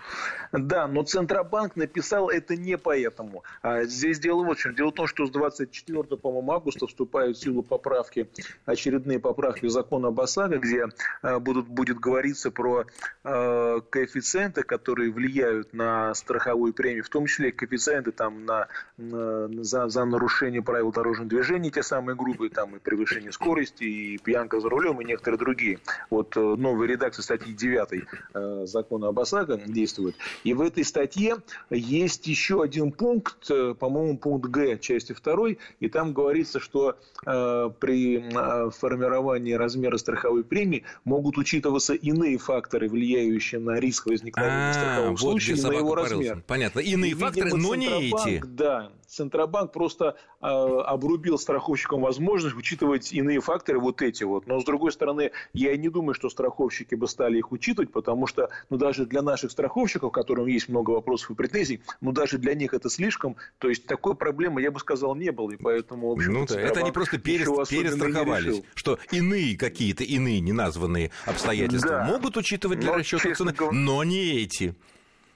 Да, 0.52 0.88
но 0.88 1.02
Центробанк 1.02 1.76
написал 1.76 2.30
это 2.30 2.56
не 2.56 2.78
поэтому. 2.78 3.44
А 3.64 3.84
здесь 3.86 4.20
дело 4.20 4.44
вот 4.44 4.60
в 4.60 4.62
чем. 4.62 4.76
Дело 4.76 4.92
в 4.92 4.94
том, 4.94 5.08
что 5.08 5.26
с 5.26 5.32
24 5.32 6.04
по-моему, 6.18 6.52
августа 6.52 6.86
вступают 6.86 7.38
в 7.38 7.42
силу 7.42 7.64
поправки, 7.64 8.30
очередные 8.66 9.20
поправки 9.20 9.66
в 9.66 9.72
закон 9.72 10.06
об 10.06 10.20
ОСАГО, 10.20 10.60
где 10.60 10.86
а, 11.24 11.40
будут, 11.40 11.68
будет 11.68 12.00
говориться 12.00 12.52
про 12.52 12.86
э, 13.24 13.82
коэффициенты, 13.90 14.62
которые 14.62 15.12
влияют 15.12 15.74
на 15.74 16.14
страховую 16.14 16.74
премию, 16.74 17.04
в 17.04 17.10
том 17.10 17.26
числе 17.26 17.52
коэффициенты 17.52 18.12
там, 18.12 18.46
на, 18.46 18.68
на, 18.98 19.64
за, 19.64 19.90
за 19.90 20.06
нарушение 20.06 20.62
правил 20.62 20.92
дорожного 20.92 21.30
движения, 21.30 21.72
те 21.72 21.82
самые 21.82 22.16
грубые, 22.16 22.52
там 22.52 22.76
и 22.76 22.80
превышение 22.80 23.32
скорости, 23.32 23.84
и 23.84 24.18
пьянка 24.20 24.60
за 24.60 24.70
рулем, 24.70 25.02
и 25.02 25.06
некоторые 25.06 25.40
другие. 25.40 25.80
Вот 26.12 26.38
э, 26.38 26.40
новая 26.40 26.88
редакция 26.88 27.24
статьи 27.24 27.54
9 27.64 28.04
Э, 28.34 28.64
закона 28.66 29.10
об 29.10 29.20
ОСАГО 29.20 29.62
действует. 29.68 30.16
И 30.44 30.54
в 30.54 30.62
этой 30.62 30.84
статье 30.84 31.38
есть 31.70 32.28
еще 32.28 32.64
один 32.64 32.92
пункт, 32.92 33.50
э, 33.50 33.76
по-моему, 33.78 34.18
пункт 34.18 34.50
Г 34.50 34.78
части 34.80 35.14
2, 35.14 35.50
и 35.80 35.90
там 35.90 36.14
говорится, 36.14 36.60
что 36.60 36.98
э, 37.26 37.70
при 37.80 38.24
формировании 38.72 39.54
размера 39.54 39.98
страховой 39.98 40.44
премии 40.44 40.84
могут 41.06 41.38
учитываться 41.38 41.94
иные 41.94 42.38
факторы, 42.38 42.90
влияющие 42.90 43.60
на 43.60 43.80
риск 43.80 44.08
возникновения 44.08 44.70
а, 44.70 44.74
страхового 44.74 45.18
случая, 45.18 45.56
на 45.56 45.74
его 45.74 45.96
размер. 45.96 46.44
Понятно. 46.48 46.80
Иные 46.80 47.12
и, 47.12 47.14
факторы, 47.14 47.52
видимо, 47.52 47.64
но 47.64 47.76
не 47.76 48.10
эти. 48.10 48.42
Да, 48.46 48.92
Центробанк 49.14 49.72
просто 49.72 50.16
э, 50.42 50.46
обрубил 50.46 51.38
страховщикам 51.38 52.02
возможность 52.02 52.56
учитывать 52.56 53.14
иные 53.14 53.40
факторы, 53.42 53.80
вот 53.80 54.02
эти 54.02 54.24
вот. 54.24 54.48
Но, 54.48 54.60
с 54.60 54.66
другой 54.66 54.92
стороны, 54.92 55.32
я 55.54 55.76
не 55.78 55.90
думаю, 55.90 56.14
что 56.14 56.30
страховщики 56.30 56.96
бы 56.96 57.08
стали 57.08 57.38
их 57.38 57.52
учитывать, 57.52 57.92
потому 57.92 58.28
что, 58.28 58.50
ну, 58.70 58.78
даже 58.78 59.06
для 59.06 59.22
наших 59.22 59.52
страховщиков, 59.52 60.12
которым 60.12 60.48
есть 60.48 60.70
много 60.70 60.92
вопросов 60.92 61.32
и 61.32 61.36
претензий, 61.36 61.82
ну, 62.02 62.12
даже 62.12 62.38
для 62.38 62.56
них 62.56 62.74
это 62.74 62.90
слишком. 62.90 63.36
То 63.60 63.70
есть, 63.70 63.86
такой 63.86 64.16
проблемы, 64.16 64.62
я 64.62 64.72
бы 64.72 64.80
сказал, 64.80 65.16
не 65.16 65.32
было. 65.32 65.52
И 65.52 65.58
поэтому, 65.58 66.10
в 66.10 66.12
общем 66.14 66.34
ну, 66.34 66.44
это 66.46 66.80
они 66.80 66.92
просто 66.92 67.20
перес, 67.20 67.48
перестраховались, 67.70 68.64
что 68.74 68.98
иные 69.12 69.58
какие-то, 69.58 70.04
иные 70.04 70.40
неназванные 70.40 71.12
обстоятельства 71.26 71.90
да. 71.90 72.06
могут 72.06 72.38
учитывать 72.38 72.80
для 72.80 72.92
но, 72.92 72.98
расчета 72.98 73.34
цены, 73.36 73.54
говоря... 73.54 73.78
но 73.78 74.04
не 74.04 74.42
эти. 74.44 74.76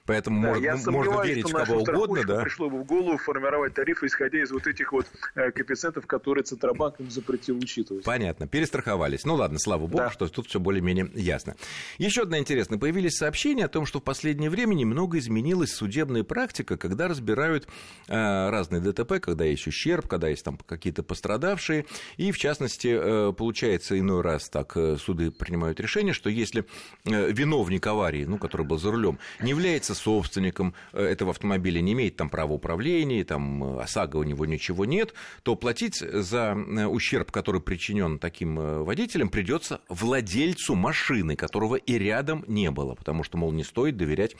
Поэтому 0.08 0.40
да, 0.40 0.72
можно, 0.72 0.90
можно 0.90 1.22
верить 1.22 1.46
в 1.46 1.52
кого 1.52 1.82
угодно. 1.82 2.24
Да? 2.24 2.40
пришло 2.40 2.70
бы 2.70 2.78
в 2.78 2.84
голову 2.84 3.18
формировать 3.18 3.74
тарифы, 3.74 4.06
исходя 4.06 4.42
из 4.42 4.50
вот 4.50 4.66
этих 4.66 4.90
вот 4.90 5.04
э, 5.34 5.50
коэффициентов, 5.50 6.06
которые 6.06 6.44
Центробанк 6.44 6.98
им 6.98 7.10
запретил 7.10 7.58
учитывать. 7.58 8.04
Понятно, 8.04 8.48
перестраховались. 8.48 9.26
Ну 9.26 9.34
ладно, 9.34 9.58
слава 9.58 9.82
богу, 9.82 9.98
да. 9.98 10.10
что 10.10 10.26
тут 10.28 10.46
все 10.46 10.58
более-менее 10.60 11.10
ясно. 11.14 11.56
Еще 11.98 12.22
одна 12.22 12.38
интересная. 12.38 12.78
Появились 12.78 13.18
сообщения 13.18 13.66
о 13.66 13.68
том, 13.68 13.84
что 13.84 14.00
в 14.00 14.02
последнее 14.02 14.48
время 14.48 14.72
немного 14.72 15.18
изменилась 15.18 15.74
судебная 15.74 16.24
практика, 16.24 16.78
когда 16.78 17.06
разбирают 17.06 17.68
э, 18.06 18.14
разные 18.48 18.80
ДТП, 18.80 19.20
когда 19.20 19.44
есть 19.44 19.66
ущерб, 19.66 20.08
когда 20.08 20.28
есть 20.28 20.42
там 20.42 20.56
какие-то 20.56 21.02
пострадавшие. 21.02 21.84
И, 22.16 22.32
в 22.32 22.38
частности, 22.38 22.96
э, 22.98 23.32
получается, 23.34 23.98
иной 23.98 24.22
раз 24.22 24.48
так 24.48 24.74
э, 24.78 24.96
суды 24.96 25.30
принимают 25.30 25.80
решение, 25.80 26.14
что 26.14 26.30
если 26.30 26.64
э, 27.04 27.30
виновник 27.30 27.86
аварии, 27.86 28.24
ну, 28.24 28.38
который 28.38 28.64
был 28.64 28.78
за 28.78 28.90
рулем, 28.90 29.18
не 29.42 29.50
является 29.50 29.97
собственником 29.98 30.74
э, 30.92 31.04
этого 31.04 31.32
автомобиля, 31.32 31.80
не 31.80 31.92
имеет 31.92 32.16
там 32.16 32.30
права 32.30 32.52
управления, 32.52 33.24
там 33.24 33.78
э, 33.78 33.82
ОСАГО 33.82 34.16
у 34.18 34.22
него 34.22 34.46
ничего 34.46 34.84
нет, 34.84 35.14
то 35.42 35.56
платить 35.56 35.96
за 35.96 36.56
э, 36.56 36.86
ущерб, 36.86 37.30
который 37.30 37.60
причинен 37.60 38.18
таким 38.18 38.56
водителем, 38.84 39.28
придется 39.28 39.80
владельцу 39.88 40.74
машины, 40.74 41.36
которого 41.36 41.76
и 41.76 41.98
рядом 41.98 42.44
не 42.46 42.70
было, 42.70 42.94
потому 42.94 43.24
что, 43.24 43.36
мол, 43.36 43.52
не 43.52 43.64
стоит 43.64 43.96
доверять 43.96 44.36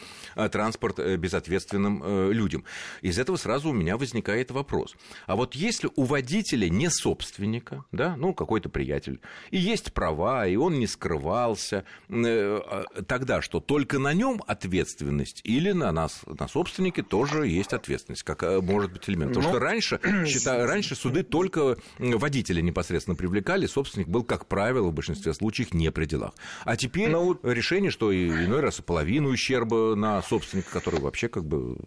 транспорт 0.51 0.99
безответственным 1.19 2.31
людям. 2.31 2.65
Из 3.03 3.19
этого 3.19 3.37
сразу 3.37 3.71
у 3.71 3.73
меня 3.73 3.97
возникает 3.97 4.51
вопрос. 4.51 4.97
А 5.27 5.37
вот 5.37 5.55
если 5.55 5.91
у 5.97 6.05
водителя 6.05 6.69
не 6.69 6.91
собственника, 6.91 7.85
да, 7.93 8.17
ну, 8.17 8.35
какой-то 8.35 8.69
приятель, 8.69 9.21
и 9.51 9.59
есть 9.59 9.93
права, 9.93 10.47
и 10.47 10.57
он 10.57 10.79
не 10.79 10.87
скрывался, 10.87 11.85
а, 12.11 12.85
тогда 13.07 13.43
что, 13.43 13.61
только 13.61 13.99
на 13.99 14.13
нем 14.13 14.43
ответственность 14.47 15.41
или 15.49 15.73
на 15.73 15.91
нас, 15.93 16.21
на 16.27 16.47
собственнике 16.47 17.03
тоже 17.03 17.49
есть 17.49 17.73
ответственность, 17.73 18.23
как 18.23 18.43
может 18.63 18.93
быть 18.93 19.09
элемент? 19.09 19.31
Потому 19.31 19.47
ну, 19.47 19.53
что 19.55 19.59
раньше, 19.59 20.01
считаю, 20.27 20.67
раньше 20.67 20.95
суды 20.95 21.23
только 21.23 21.77
водителя 21.99 22.61
непосредственно 22.61 23.17
привлекали, 23.17 23.67
собственник 23.67 24.09
был, 24.09 24.25
как 24.25 24.47
правило, 24.47 24.89
в 24.89 24.93
большинстве 24.93 25.33
случаев 25.33 25.73
не 25.73 25.91
при 25.91 26.05
делах. 26.05 26.35
А 26.65 26.77
теперь 26.77 27.09
ну, 27.09 27.39
решение, 27.43 27.91
что 27.91 28.15
иной 28.15 28.61
раз 28.61 28.79
и 28.81 28.83
половину 28.83 29.31
ущерба 29.31 29.95
на 29.95 30.23
собственника, 30.23 30.71
который 30.71 31.01
вообще 31.01 31.29
как 31.29 31.45
бы... 31.45 31.79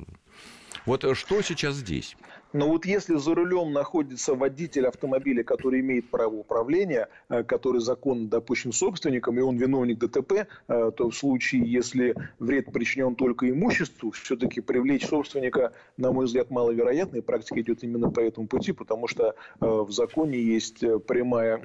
Вот 0.88 1.06
что 1.16 1.42
сейчас 1.44 1.76
здесь? 1.76 2.18
Но 2.54 2.68
вот 2.68 2.86
если 2.86 3.16
за 3.16 3.34
рулем 3.34 3.72
находится 3.72 4.36
водитель 4.36 4.88
автомобиля, 4.88 5.44
который 5.44 5.80
имеет 5.80 6.10
право 6.10 6.36
управления, 6.36 7.08
э, 7.30 7.44
который 7.44 7.82
законно 7.82 8.28
допущен 8.28 8.72
собственником, 8.72 9.38
и 9.40 9.42
он 9.42 9.58
виновник 9.58 10.00
ДТП, 10.00 10.48
э, 10.68 10.92
то 10.96 11.10
в 11.10 11.16
случае, 11.16 11.64
если 11.64 12.16
вред 12.40 12.72
причинен 12.72 13.16
только 13.16 13.50
имуществу, 13.50 14.12
все-таки 14.12 14.62
привлечь 14.62 15.08
собственника, 15.08 15.74
на 15.98 16.12
мой 16.12 16.26
взгляд, 16.26 16.50
маловероятно, 16.50 17.18
и 17.18 17.22
практика 17.22 17.62
идет 17.62 17.84
именно 17.84 18.10
по 18.10 18.20
этому 18.20 18.48
пути, 18.48 18.74
потому 18.74 19.08
что 19.08 19.36
э, 19.60 19.66
в 19.66 19.92
законе 19.92 20.40
есть 20.40 20.80
прямая 21.06 21.62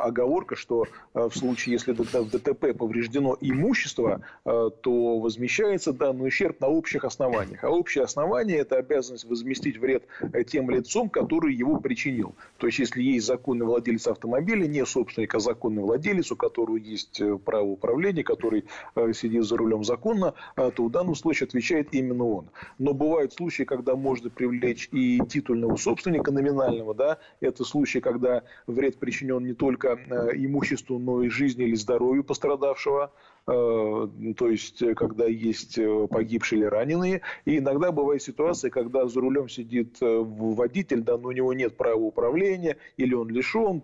оговорка, 0.00 0.56
что 0.56 0.86
в 1.14 1.32
случае, 1.32 1.74
если 1.74 1.92
в 1.92 2.30
ДТП 2.30 2.76
повреждено 2.76 3.36
имущество, 3.40 4.20
то 4.44 5.18
возмещается 5.18 5.92
данный 5.92 6.28
ущерб 6.28 6.60
на 6.60 6.68
общих 6.68 7.04
основаниях. 7.04 7.64
А 7.64 7.70
общее 7.70 8.04
основание– 8.04 8.58
это 8.58 8.76
обязанность 8.76 9.24
возместить 9.24 9.78
вред 9.82 10.04
э, 10.20 10.44
тем 10.44 10.70
лицом, 10.70 11.10
который 11.10 11.54
его 11.54 11.78
причинил. 11.78 12.34
То 12.56 12.68
есть, 12.68 12.78
если 12.78 13.02
есть 13.02 13.26
законный 13.26 13.66
владелец 13.66 14.06
автомобиля, 14.06 14.66
не 14.66 14.86
собственник, 14.86 15.34
а 15.34 15.40
законный 15.40 15.82
владелец, 15.82 16.30
у 16.32 16.36
которого 16.36 16.76
есть 16.76 17.20
э, 17.20 17.36
право 17.36 17.66
управления, 17.66 18.24
который 18.24 18.64
э, 18.94 19.12
сидит 19.12 19.44
за 19.44 19.56
рулем 19.56 19.84
законно, 19.84 20.34
то 20.54 20.84
в 20.84 20.90
данном 20.90 21.14
случае 21.14 21.46
отвечает 21.46 21.88
именно 21.92 22.24
он. 22.24 22.48
Но 22.78 22.94
бывают 22.94 23.32
случаи, 23.32 23.64
когда 23.64 23.96
можно 23.96 24.30
привлечь 24.30 24.88
и 24.92 25.20
титульного 25.28 25.76
собственника 25.76 26.30
номинального. 26.30 26.94
Да? 26.94 27.18
Это 27.40 27.64
случаи, 27.64 27.98
когда 27.98 28.44
вред 28.66 28.98
причинен 28.98 29.44
не 29.44 29.54
только 29.54 29.98
имуществу, 30.34 30.98
но 30.98 31.22
и 31.22 31.28
жизни 31.28 31.64
или 31.64 31.74
здоровью 31.74 32.22
пострадавшего. 32.22 33.12
Э, 33.48 34.08
то 34.36 34.48
есть 34.48 34.80
э, 34.82 34.94
когда 34.94 35.26
есть 35.26 35.76
э, 35.76 36.06
погибшие 36.08 36.60
или 36.60 36.66
раненые. 36.66 37.22
И 37.44 37.58
иногда 37.58 37.90
бывает 37.90 38.22
ситуация, 38.22 38.70
когда 38.70 39.08
за 39.08 39.20
рулем 39.20 39.48
сидит 39.48 39.96
водитель, 40.00 41.00
да, 41.00 41.18
но 41.18 41.28
у 41.28 41.32
него 41.32 41.52
нет 41.52 41.76
права 41.76 42.00
управления, 42.00 42.76
или 42.96 43.14
он 43.14 43.28
лишен, 43.28 43.82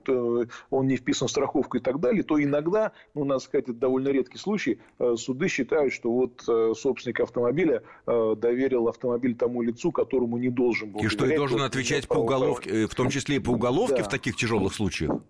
он 0.71 0.87
не 0.87 0.97
вписан 0.97 1.29
в 1.29 1.31
страховку 1.31 1.79
и 1.79 1.81
так 1.81 2.00
далее, 2.00 2.23
то 2.23 2.43
иногда, 2.43 2.93
ну, 3.15 3.25
надо 3.25 3.41
сказать, 3.41 3.69
это 3.69 3.79
довольно 3.79 4.09
редкий 4.09 4.38
случай, 4.38 4.79
суды 5.17 5.49
считают, 5.49 5.93
что 5.93 6.11
вот 6.11 6.43
собственник 6.77 7.21
автомобиля 7.21 7.83
доверил 8.07 8.88
автомобиль 8.88 9.35
тому 9.35 9.62
лицу, 9.62 9.93
которому 9.93 10.38
не 10.38 10.50
должен 10.50 10.91
был. 10.91 11.00
И 11.00 11.09
что 11.09 11.27
и 11.27 11.37
должен 11.37 11.62
отвечать 11.62 12.09
по 12.09 12.19
уголовке, 12.19 12.87
в 12.87 12.95
том 12.95 13.11
числе 13.11 13.37
и 13.37 13.38
по 13.38 13.50
уголовке 13.50 13.99
да. 13.99 14.05
в 14.05 14.09
таких 14.09 14.37
тяжелых 14.37 14.75
случаях? 14.75 15.21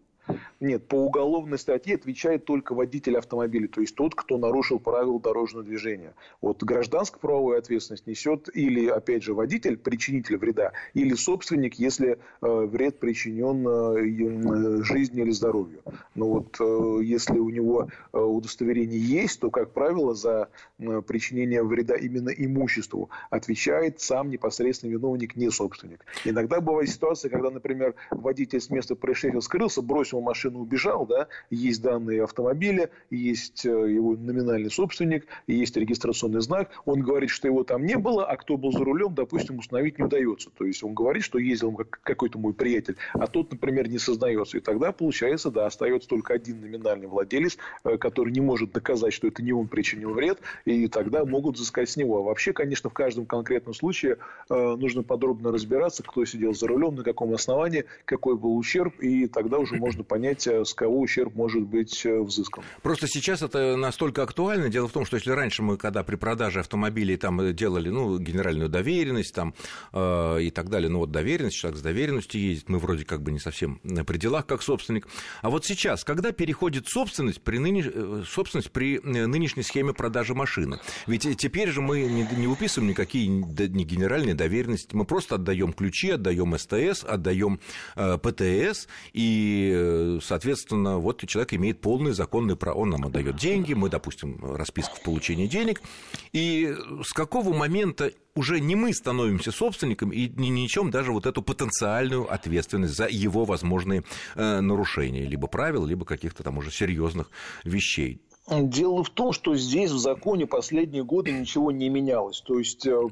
Нет, 0.60 0.88
по 0.88 0.96
уголовной 0.96 1.56
статье 1.56 1.94
отвечает 1.94 2.44
только 2.44 2.74
водитель 2.74 3.16
автомобиля, 3.16 3.68
то 3.68 3.80
есть 3.80 3.94
тот, 3.94 4.16
кто 4.16 4.38
нарушил 4.38 4.80
правила 4.80 5.20
дорожного 5.20 5.64
движения. 5.64 6.14
Вот 6.40 6.64
гражданскую 6.64 7.20
правовую 7.20 7.58
ответственность 7.58 8.08
несет 8.08 8.48
или, 8.52 8.88
опять 8.88 9.22
же, 9.22 9.34
водитель, 9.34 9.76
причинитель 9.76 10.36
вреда, 10.36 10.72
или 10.94 11.14
собственник, 11.14 11.74
если 11.74 12.18
э, 12.42 12.66
вред 12.66 12.98
причинен 12.98 13.68
э, 13.68 14.82
жизни 14.82 15.22
или 15.22 15.30
здоровью. 15.30 15.80
Но 16.16 16.28
вот 16.28 16.56
э, 16.58 17.04
если 17.04 17.38
у 17.38 17.50
него 17.50 17.88
э, 18.12 18.18
удостоверение 18.18 19.00
есть, 19.00 19.38
то, 19.38 19.50
как 19.50 19.72
правило, 19.72 20.16
за 20.16 20.48
э, 20.80 21.02
причинение 21.02 21.62
вреда 21.62 21.94
именно 21.94 22.30
имуществу 22.30 23.10
отвечает 23.30 24.00
сам 24.00 24.28
непосредственно 24.28 24.90
виновник, 24.90 25.36
не 25.36 25.50
собственник. 25.50 26.04
Иногда 26.24 26.60
бывает 26.60 26.90
ситуация, 26.90 27.30
когда, 27.30 27.50
например, 27.50 27.94
водитель 28.10 28.60
с 28.60 28.70
места 28.70 28.96
происшествия 28.96 29.40
скрылся, 29.40 29.82
бросил 29.82 30.20
машину 30.20 30.47
машину 30.48 30.62
убежал, 30.62 31.06
да, 31.06 31.28
есть 31.50 31.82
данные 31.82 32.24
автомобиля, 32.24 32.90
есть 33.10 33.64
э, 33.64 33.68
его 33.68 34.16
номинальный 34.16 34.70
собственник, 34.70 35.26
есть 35.46 35.76
регистрационный 35.76 36.40
знак. 36.40 36.70
Он 36.84 37.00
говорит, 37.00 37.30
что 37.30 37.48
его 37.48 37.64
там 37.64 37.84
не 37.84 37.96
было, 37.96 38.26
а 38.26 38.36
кто 38.36 38.56
был 38.56 38.72
за 38.72 38.84
рулем, 38.84 39.14
допустим, 39.14 39.58
установить 39.58 39.98
не 39.98 40.04
удается. 40.04 40.50
То 40.56 40.64
есть 40.64 40.82
он 40.82 40.94
говорит, 40.94 41.22
что 41.22 41.38
ездил 41.38 41.74
какой-то 42.02 42.38
мой 42.38 42.52
приятель, 42.52 42.96
а 43.12 43.26
тот, 43.26 43.50
например, 43.50 43.88
не 43.88 43.98
сознается. 43.98 44.58
И 44.58 44.60
тогда, 44.60 44.92
получается, 44.92 45.50
да, 45.50 45.66
остается 45.66 46.08
только 46.08 46.34
один 46.34 46.60
номинальный 46.60 47.06
владелец, 47.06 47.58
э, 47.84 47.96
который 47.98 48.32
не 48.32 48.40
может 48.40 48.72
доказать, 48.72 49.12
что 49.12 49.28
это 49.28 49.42
не 49.42 49.52
он 49.52 49.68
причинил 49.68 50.14
вред, 50.14 50.38
и 50.64 50.88
тогда 50.88 51.24
могут 51.24 51.56
взыскать 51.56 51.90
с 51.90 51.96
него. 51.96 52.18
А 52.18 52.22
вообще, 52.22 52.52
конечно, 52.52 52.90
в 52.90 52.94
каждом 52.94 53.26
конкретном 53.26 53.74
случае 53.74 54.18
э, 54.48 54.76
нужно 54.76 55.02
подробно 55.02 55.52
разбираться, 55.52 56.02
кто 56.02 56.24
сидел 56.24 56.54
за 56.54 56.66
рулем, 56.66 56.94
на 56.94 57.04
каком 57.04 57.32
основании, 57.34 57.84
какой 58.04 58.36
был 58.36 58.56
ущерб, 58.56 58.98
и 59.00 59.26
тогда 59.26 59.58
уже 59.58 59.76
можно 59.76 60.04
понять, 60.04 60.37
понять, 60.38 60.68
с 60.68 60.74
кого 60.74 61.00
ущерб 61.00 61.34
может 61.34 61.62
быть 61.62 62.04
э, 62.04 62.20
взыскан. 62.20 62.64
Просто 62.82 63.06
сейчас 63.08 63.42
это 63.42 63.76
настолько 63.76 64.22
актуально. 64.22 64.68
Дело 64.68 64.88
в 64.88 64.92
том, 64.92 65.04
что 65.04 65.16
если 65.16 65.30
раньше 65.30 65.62
мы, 65.62 65.76
когда 65.76 66.02
при 66.02 66.16
продаже 66.16 66.60
автомобилей 66.60 67.16
там 67.16 67.54
делали 67.54 67.88
ну, 67.88 68.18
генеральную 68.18 68.68
доверенность 68.68 69.34
там, 69.34 69.54
э, 69.92 70.42
и 70.42 70.50
так 70.50 70.68
далее, 70.68 70.88
ну 70.88 71.00
вот 71.00 71.10
доверенность, 71.10 71.56
человек 71.56 71.78
с 71.78 71.82
доверенностью 71.82 72.40
ездит, 72.40 72.68
мы 72.68 72.78
вроде 72.78 73.04
как 73.04 73.22
бы 73.22 73.32
не 73.32 73.38
совсем 73.38 73.80
при 74.06 74.18
делах 74.18 74.46
как 74.46 74.62
собственник. 74.62 75.08
А 75.42 75.50
вот 75.50 75.64
сейчас, 75.64 76.04
когда 76.04 76.32
переходит 76.32 76.88
собственность 76.88 77.42
при, 77.42 77.58
ныне... 77.58 77.84
Э, 77.92 78.22
собственность 78.26 78.70
при 78.70 78.96
э, 78.96 79.26
нынешней 79.26 79.62
схеме 79.62 79.92
продажи 79.92 80.34
машины, 80.34 80.80
ведь 81.06 81.36
теперь 81.38 81.70
же 81.70 81.80
мы 81.80 82.02
не, 82.02 82.26
не 82.36 82.46
выписываем 82.46 82.90
никакие 82.90 83.28
не 83.28 83.84
генеральные 83.84 84.34
доверенности, 84.34 84.94
мы 84.94 85.04
просто 85.04 85.36
отдаем 85.36 85.72
ключи, 85.72 86.10
отдаем 86.10 86.56
СТС, 86.56 87.04
отдаем 87.04 87.60
э, 87.96 88.18
ПТС, 88.18 88.88
и 89.12 90.18
соответственно, 90.28 90.98
вот 90.98 91.26
человек 91.26 91.54
имеет 91.54 91.80
полный 91.80 92.12
законный 92.12 92.56
право, 92.56 92.78
он 92.78 92.90
нам 92.90 93.06
отдает 93.06 93.36
деньги, 93.36 93.72
мы, 93.72 93.88
допустим, 93.88 94.38
расписку 94.54 94.96
в 94.96 95.02
получении 95.02 95.46
денег, 95.46 95.80
и 96.32 96.74
с 97.02 97.12
какого 97.12 97.52
момента 97.54 98.12
уже 98.34 98.60
не 98.60 98.76
мы 98.76 98.92
становимся 98.92 99.50
собственником 99.50 100.10
и 100.10 100.28
не 100.28 100.50
несем 100.50 100.90
даже 100.90 101.12
вот 101.12 101.26
эту 101.26 101.42
потенциальную 101.42 102.32
ответственность 102.32 102.94
за 102.94 103.08
его 103.08 103.44
возможные 103.44 104.04
э, 104.36 104.60
нарушения, 104.60 105.26
либо 105.26 105.48
правил, 105.48 105.86
либо 105.86 106.04
каких-то 106.04 106.42
там 106.42 106.58
уже 106.58 106.70
серьезных 106.70 107.30
вещей. 107.64 108.20
Дело 108.50 109.04
в 109.04 109.10
том, 109.10 109.32
что 109.32 109.54
здесь 109.56 109.90
в 109.90 109.98
законе 109.98 110.46
последние 110.46 111.04
годы 111.04 111.32
ничего 111.32 111.70
не 111.70 111.90
менялось. 111.90 112.40
То 112.40 112.58
есть 112.58 112.86
э, 112.86 113.08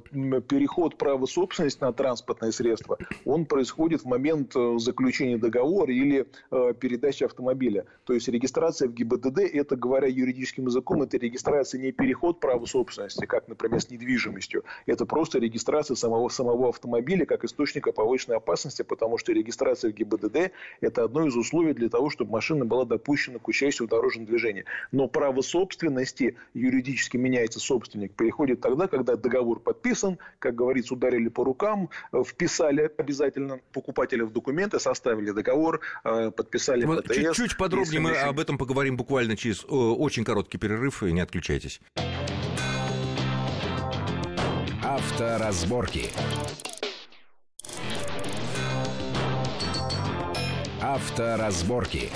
переход 0.48 0.96
права 0.96 1.26
собственности 1.26 1.82
на 1.82 1.92
транспортное 1.92 2.52
средство, 2.52 2.96
он 3.26 3.44
происходит 3.44 4.02
в 4.02 4.06
момент 4.06 4.56
э, 4.56 4.78
заключения 4.78 5.36
договора 5.36 5.92
или 5.92 6.26
э, 6.50 6.72
передачи 6.80 7.24
автомобиля. 7.24 7.84
То 8.04 8.14
есть 8.14 8.28
регистрация 8.28 8.88
в 8.88 8.94
ГИБДД, 8.94 9.40
это, 9.40 9.76
говоря 9.76 10.08
юридическим 10.08 10.66
языком, 10.66 11.02
это 11.02 11.18
регистрация 11.18 11.82
не 11.82 11.92
переход 11.92 12.40
права 12.40 12.64
собственности, 12.64 13.26
как, 13.26 13.46
например, 13.46 13.82
с 13.82 13.90
недвижимостью. 13.90 14.64
Это 14.86 15.04
просто 15.04 15.38
регистрация 15.38 15.96
самого, 15.96 16.30
самого 16.30 16.70
автомобиля 16.70 17.26
как 17.26 17.44
источника 17.44 17.92
повышенной 17.92 18.38
опасности, 18.38 18.80
потому 18.80 19.18
что 19.18 19.32
регистрация 19.32 19.90
в 19.90 19.94
ГИБДД– 19.94 20.52
это 20.80 21.04
одно 21.04 21.26
из 21.26 21.36
условий 21.36 21.74
для 21.74 21.90
того, 21.90 22.08
чтобы 22.08 22.32
машина 22.32 22.64
была 22.64 22.86
допущена 22.86 23.38
к 23.38 23.48
участию 23.48 23.86
в 23.86 23.90
дорожном 23.90 24.24
движении. 24.24 24.64
Но 24.92 25.08
право 25.08 25.25
право 25.26 25.42
собственности 25.42 26.36
юридически 26.54 27.16
меняется 27.16 27.58
собственник, 27.58 28.14
приходит 28.14 28.60
тогда, 28.60 28.86
когда 28.86 29.16
договор 29.16 29.58
подписан, 29.58 30.18
как 30.38 30.54
говорится, 30.54 30.94
ударили 30.94 31.26
по 31.26 31.42
рукам, 31.42 31.90
э, 32.12 32.22
вписали 32.24 32.92
обязательно 32.96 33.58
покупателя 33.72 34.24
в 34.24 34.32
документы, 34.32 34.78
составили 34.78 35.32
договор, 35.32 35.80
э, 36.04 36.30
подписали 36.30 36.84
вот 36.84 37.02
ПТС. 37.04 37.16
Чуть-чуть 37.16 37.56
подробнее 37.56 38.00
мы 38.00 38.12
об 38.12 38.38
этом 38.38 38.56
поговорим 38.56 38.96
буквально 38.96 39.36
через 39.36 39.64
очень 39.68 40.24
короткий 40.24 40.58
перерыв, 40.58 41.02
и 41.02 41.10
не 41.10 41.20
отключайтесь. 41.20 41.80
Авторазборки. 44.84 46.04
Авторазборки. 50.80 52.12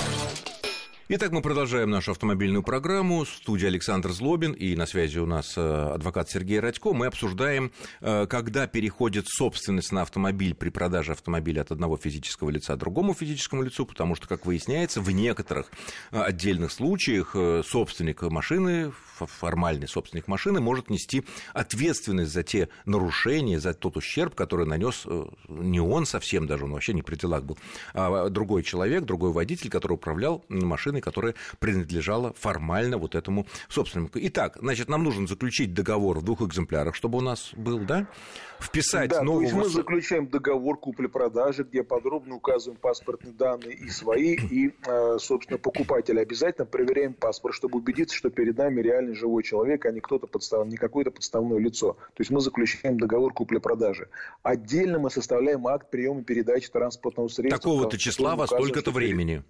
Итак, 1.13 1.33
мы 1.33 1.43
продолжаем 1.43 1.91
нашу 1.91 2.13
автомобильную 2.13 2.63
программу. 2.63 3.25
В 3.25 3.29
студии 3.29 3.67
Александр 3.67 4.13
Злобин 4.13 4.53
и 4.53 4.77
на 4.77 4.87
связи 4.87 5.19
у 5.19 5.27
нас 5.27 5.55
э, 5.57 5.61
адвокат 5.61 6.31
Сергей 6.31 6.61
Радько. 6.61 6.93
Мы 6.93 7.07
обсуждаем, 7.07 7.73
э, 8.01 8.29
когда 8.29 8.69
переходит 8.69 9.27
собственность 9.27 9.91
на 9.91 10.03
автомобиль 10.03 10.55
при 10.55 10.69
продаже 10.69 11.11
автомобиля 11.11 11.63
от 11.63 11.73
одного 11.73 11.97
физического 11.97 12.51
лица 12.51 12.77
другому 12.77 13.13
физическому 13.13 13.65
лицу, 13.65 13.87
потому 13.87 14.15
что, 14.15 14.29
как 14.29 14.47
выясняется, 14.47 15.01
в 15.01 15.11
некоторых 15.11 15.73
э, 16.13 16.21
отдельных 16.21 16.71
случаях 16.71 17.35
собственник 17.67 18.23
машины, 18.23 18.93
формальный 19.19 19.89
собственник 19.89 20.29
машины 20.29 20.61
может 20.61 20.91
нести 20.91 21.25
ответственность 21.53 22.33
за 22.33 22.45
те 22.45 22.69
нарушения, 22.85 23.59
за 23.59 23.75
тот 23.75 23.97
ущерб, 23.97 24.37
который 24.37 24.65
нанес 24.65 25.07
не 25.49 25.81
он 25.81 26.07
совсем 26.07 26.47
даже, 26.47 26.67
он 26.67 26.73
вообще 26.73 26.93
не 26.93 27.03
при 27.03 27.17
делах 27.17 27.43
был, 27.43 27.59
а 27.95 28.29
другой 28.29 28.63
человек, 28.63 29.05
другой 29.05 29.33
водитель, 29.33 29.71
который 29.71 29.95
управлял 29.95 30.45
машиной 30.49 31.00
машины, 31.01 31.11
которая 31.11 31.35
принадлежала 31.59 32.33
формально 32.35 32.99
вот 32.99 33.15
этому 33.15 33.47
собственнику. 33.69 34.19
Итак, 34.23 34.59
значит, 34.61 34.89
нам 34.89 35.05
нужно 35.05 35.27
заключить 35.27 35.75
договор 35.75 36.19
в 36.19 36.23
двух 36.23 36.43
экземплярах, 36.43 36.95
чтобы 36.95 37.19
у 37.19 37.21
нас 37.21 37.51
был, 37.57 37.81
да? 37.81 38.07
Вписать 38.61 39.11
да, 39.11 39.23
нового... 39.23 39.41
то 39.41 39.45
есть 39.45 39.55
мы 39.55 39.69
заключаем 39.69 40.27
договор 40.29 40.79
купли-продажи, 40.79 41.65
где 41.65 41.83
подробно 41.83 42.37
указываем 42.37 42.79
паспортные 42.79 43.33
данные 43.33 43.73
и 43.73 43.89
свои, 43.89 44.37
и, 44.37 44.75
э, 44.87 45.17
собственно, 45.19 45.59
покупателя. 45.59 46.21
Обязательно 46.21 46.67
проверяем 46.67 47.15
паспорт, 47.15 47.55
чтобы 47.55 47.79
убедиться, 47.79 48.15
что 48.15 48.29
перед 48.29 48.59
нами 48.59 48.83
реальный 48.83 49.15
живой 49.15 49.43
человек, 49.43 49.87
а 49.87 49.91
не 49.91 50.01
кто-то 50.01 50.27
подстав... 50.27 50.67
не 50.67 50.77
какое-то 50.77 51.11
подставное 51.11 51.59
лицо. 51.59 51.95
То 52.15 52.21
есть 52.21 52.31
мы 52.31 52.41
заключаем 52.41 52.99
договор 52.99 53.33
купли-продажи. 53.33 54.09
Отдельно 54.43 54.99
мы 54.99 55.11
составляем 55.11 55.67
акт 55.67 55.91
приема 55.91 56.23
передачи 56.23 56.71
транспортного 56.71 57.29
средства. 57.29 57.59
Такого-то 57.59 57.97
числа 57.97 58.37
во 58.37 58.47
столько-то 58.47 58.91
времени. 58.91 59.43